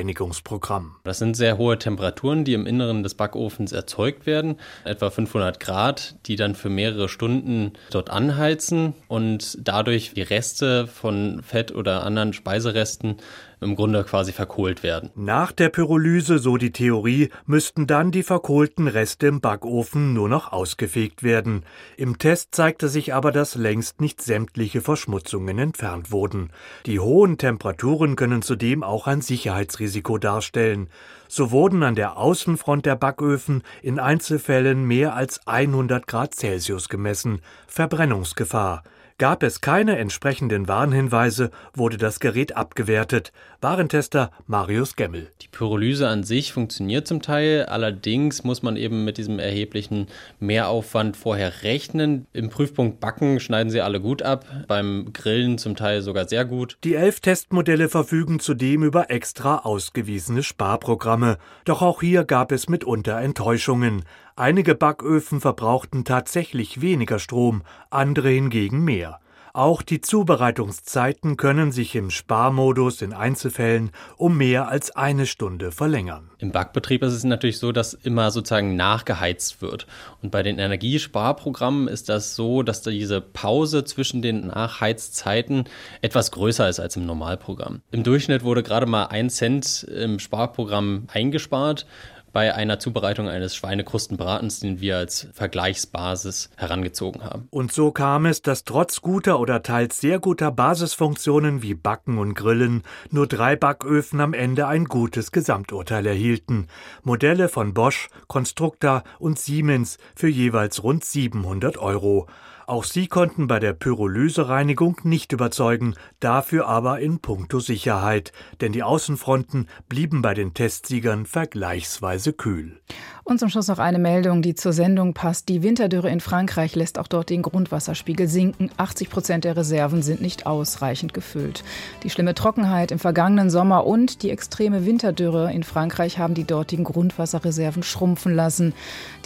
Pyrolyse-Reinigungsprogramm. 0.00 0.96
Das 1.04 1.18
sind 1.18 1.36
sehr 1.36 1.58
hohe 1.58 1.78
Temperaturen, 1.78 2.44
die 2.44 2.54
im 2.54 2.66
Inneren 2.66 3.02
des 3.02 3.14
Backofens 3.14 3.72
erzeugt 3.72 4.26
werden, 4.26 4.56
etwa 4.84 5.10
500 5.10 5.60
Grad, 5.60 6.16
die 6.26 6.36
dann 6.36 6.54
für 6.54 6.70
mehrere 6.70 7.08
Stunden 7.08 7.72
dort 7.90 8.10
anheizen 8.10 8.94
und 9.08 9.58
dadurch 9.60 10.12
die 10.14 10.22
Reste 10.22 10.86
von 10.86 11.42
Fett 11.42 11.72
oder 11.74 12.04
anderen 12.04 12.32
Speiseresten 12.32 13.16
im 13.60 13.76
Grunde 13.76 14.04
quasi 14.04 14.32
verkohlt 14.32 14.82
werden. 14.82 15.10
Nach 15.14 15.52
der 15.52 15.68
Pyrolyse, 15.68 16.38
so 16.38 16.56
die 16.56 16.72
Theorie, 16.72 17.30
müssten 17.46 17.86
dann 17.86 18.10
die 18.10 18.22
verkohlten 18.22 18.88
Reste 18.88 19.26
im 19.26 19.40
Backofen 19.40 20.14
nur 20.14 20.28
noch 20.28 20.52
ausgefegt 20.52 21.22
werden. 21.22 21.64
Im 21.96 22.18
Test 22.18 22.54
zeigte 22.54 22.88
sich 22.88 23.14
aber, 23.14 23.32
dass 23.32 23.54
längst 23.54 24.00
nicht 24.00 24.22
sämtliche 24.22 24.80
Verschmutzungen 24.80 25.58
entfernt 25.58 26.10
wurden. 26.10 26.50
Die 26.86 27.00
hohen 27.00 27.38
Temperaturen 27.38 28.16
können 28.16 28.42
zudem 28.42 28.82
auch 28.82 29.06
ein 29.06 29.20
Sicherheitsrisiko 29.20 30.18
darstellen. 30.18 30.88
So 31.28 31.50
wurden 31.50 31.82
an 31.82 31.94
der 31.94 32.16
Außenfront 32.16 32.86
der 32.86 32.96
Backöfen 32.96 33.62
in 33.82 33.98
Einzelfällen 33.98 34.84
mehr 34.84 35.14
als 35.14 35.46
100 35.46 36.06
Grad 36.06 36.34
Celsius 36.34 36.88
gemessen. 36.88 37.40
Verbrennungsgefahr. 37.68 38.82
Gab 39.20 39.42
es 39.42 39.60
keine 39.60 39.98
entsprechenden 39.98 40.66
Warnhinweise, 40.66 41.50
wurde 41.74 41.98
das 41.98 42.20
Gerät 42.20 42.56
abgewertet. 42.56 43.34
Warentester 43.60 44.30
Marius 44.46 44.96
Gemmel. 44.96 45.28
Die 45.42 45.48
Pyrolyse 45.48 46.08
an 46.08 46.24
sich 46.24 46.54
funktioniert 46.54 47.06
zum 47.06 47.20
Teil, 47.20 47.66
allerdings 47.66 48.44
muss 48.44 48.62
man 48.62 48.76
eben 48.76 49.04
mit 49.04 49.18
diesem 49.18 49.38
erheblichen 49.38 50.06
Mehraufwand 50.38 51.18
vorher 51.18 51.64
rechnen. 51.64 52.28
Im 52.32 52.48
Prüfpunkt 52.48 53.00
Backen 53.00 53.40
schneiden 53.40 53.68
sie 53.68 53.82
alle 53.82 54.00
gut 54.00 54.22
ab, 54.22 54.46
beim 54.66 55.12
Grillen 55.12 55.58
zum 55.58 55.76
Teil 55.76 56.00
sogar 56.00 56.26
sehr 56.26 56.46
gut. 56.46 56.78
Die 56.82 56.94
elf 56.94 57.20
Testmodelle 57.20 57.90
verfügen 57.90 58.40
zudem 58.40 58.84
über 58.84 59.10
extra 59.10 59.58
ausgewiesene 59.58 60.42
Sparprogramme. 60.42 61.36
Doch 61.66 61.82
auch 61.82 62.00
hier 62.00 62.24
gab 62.24 62.52
es 62.52 62.70
mitunter 62.70 63.18
Enttäuschungen. 63.20 64.06
Einige 64.40 64.74
Backöfen 64.74 65.38
verbrauchten 65.38 66.06
tatsächlich 66.06 66.80
weniger 66.80 67.18
Strom, 67.18 67.62
andere 67.90 68.30
hingegen 68.30 68.82
mehr. 68.82 69.20
Auch 69.52 69.82
die 69.82 70.00
Zubereitungszeiten 70.00 71.36
können 71.36 71.72
sich 71.72 71.94
im 71.94 72.08
Sparmodus 72.08 73.02
in 73.02 73.12
Einzelfällen 73.12 73.90
um 74.16 74.38
mehr 74.38 74.68
als 74.68 74.96
eine 74.96 75.26
Stunde 75.26 75.72
verlängern. 75.72 76.30
Im 76.38 76.52
Backbetrieb 76.52 77.02
ist 77.02 77.12
es 77.12 77.24
natürlich 77.24 77.58
so, 77.58 77.70
dass 77.70 77.92
immer 77.92 78.30
sozusagen 78.30 78.76
nachgeheizt 78.76 79.60
wird. 79.60 79.86
Und 80.22 80.30
bei 80.30 80.42
den 80.42 80.58
Energiesparprogrammen 80.58 81.86
ist 81.88 82.08
das 82.08 82.34
so, 82.34 82.62
dass 82.62 82.80
diese 82.80 83.20
Pause 83.20 83.84
zwischen 83.84 84.22
den 84.22 84.46
Nachheizzeiten 84.46 85.64
etwas 86.00 86.30
größer 86.30 86.66
ist 86.66 86.80
als 86.80 86.96
im 86.96 87.04
Normalprogramm. 87.04 87.82
Im 87.90 88.04
Durchschnitt 88.04 88.42
wurde 88.42 88.62
gerade 88.62 88.86
mal 88.86 89.06
ein 89.06 89.28
Cent 89.28 89.82
im 89.82 90.18
Sparprogramm 90.18 91.08
eingespart 91.12 91.84
bei 92.32 92.54
einer 92.54 92.78
Zubereitung 92.78 93.28
eines 93.28 93.54
Schweinekrustenbratens, 93.56 94.60
den 94.60 94.80
wir 94.80 94.96
als 94.96 95.28
Vergleichsbasis 95.32 96.50
herangezogen 96.56 97.24
haben. 97.24 97.48
Und 97.50 97.72
so 97.72 97.90
kam 97.90 98.26
es, 98.26 98.42
dass 98.42 98.64
trotz 98.64 99.00
guter 99.00 99.40
oder 99.40 99.62
teils 99.62 100.00
sehr 100.00 100.18
guter 100.18 100.50
Basisfunktionen 100.50 101.62
wie 101.62 101.74
Backen 101.74 102.18
und 102.18 102.34
Grillen 102.34 102.82
nur 103.10 103.26
drei 103.26 103.56
Backöfen 103.56 104.20
am 104.20 104.34
Ende 104.34 104.66
ein 104.66 104.84
gutes 104.84 105.32
Gesamturteil 105.32 106.06
erhielten. 106.06 106.68
Modelle 107.02 107.48
von 107.48 107.74
Bosch, 107.74 108.08
Constructa 108.28 109.02
und 109.18 109.38
Siemens 109.38 109.98
für 110.14 110.28
jeweils 110.28 110.82
rund 110.82 111.04
700 111.04 111.78
Euro. 111.78 112.26
Auch 112.70 112.84
sie 112.84 113.08
konnten 113.08 113.48
bei 113.48 113.58
der 113.58 113.72
Pyrolysereinigung 113.72 114.98
nicht 115.02 115.32
überzeugen, 115.32 115.96
dafür 116.20 116.68
aber 116.68 117.00
in 117.00 117.18
puncto 117.18 117.58
Sicherheit, 117.58 118.30
denn 118.60 118.70
die 118.70 118.84
Außenfronten 118.84 119.68
blieben 119.88 120.22
bei 120.22 120.34
den 120.34 120.54
Testsiegern 120.54 121.26
vergleichsweise 121.26 122.32
kühl. 122.32 122.78
Und 123.24 123.38
zum 123.38 123.48
Schluss 123.48 123.68
noch 123.68 123.78
eine 123.78 123.98
Meldung, 123.98 124.42
die 124.42 124.54
zur 124.54 124.72
Sendung 124.72 125.14
passt. 125.14 125.48
Die 125.48 125.62
Winterdürre 125.62 126.10
in 126.10 126.20
Frankreich 126.20 126.74
lässt 126.74 126.98
auch 126.98 127.06
dort 127.06 127.30
den 127.30 127.42
Grundwasserspiegel 127.42 128.26
sinken. 128.26 128.70
80 128.76 129.10
Prozent 129.10 129.44
der 129.44 129.56
Reserven 129.56 130.02
sind 130.02 130.20
nicht 130.20 130.46
ausreichend 130.46 131.14
gefüllt. 131.14 131.62
Die 132.02 132.10
schlimme 132.10 132.34
Trockenheit 132.34 132.90
im 132.90 132.98
vergangenen 132.98 133.50
Sommer 133.50 133.86
und 133.86 134.22
die 134.22 134.30
extreme 134.30 134.86
Winterdürre 134.86 135.52
in 135.52 135.62
Frankreich 135.62 136.18
haben 136.18 136.34
die 136.34 136.44
dortigen 136.44 136.84
Grundwasserreserven 136.84 137.82
schrumpfen 137.82 138.34
lassen. 138.34 138.74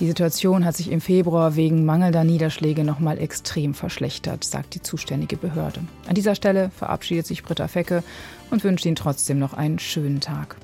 Die 0.01 0.07
Situation 0.07 0.65
hat 0.65 0.77
sich 0.77 0.91
im 0.91 1.01
Februar 1.01 1.57
wegen 1.57 1.87
mangelnder 1.87 2.25
Niederschläge 2.25 2.85
noch 2.85 3.01
mal 3.01 3.19
extrem 3.35 3.75
verschlechtert, 3.75 4.45
sagt 4.45 4.77
die 4.77 4.83
zuständige 4.83 5.37
Behörde. 5.37 5.81
An 6.07 6.15
dieser 6.15 6.37
Stelle 6.37 6.71
verabschiedet 6.71 7.27
sich 7.27 7.43
Britta 7.43 7.67
Fecke 7.67 8.05
und 8.53 8.63
wünscht 8.63 8.87
Ihnen 8.87 8.95
trotzdem 8.95 9.41
noch 9.41 9.55
einen 9.55 9.81
schönen 9.81 10.21
Tag. 10.21 10.55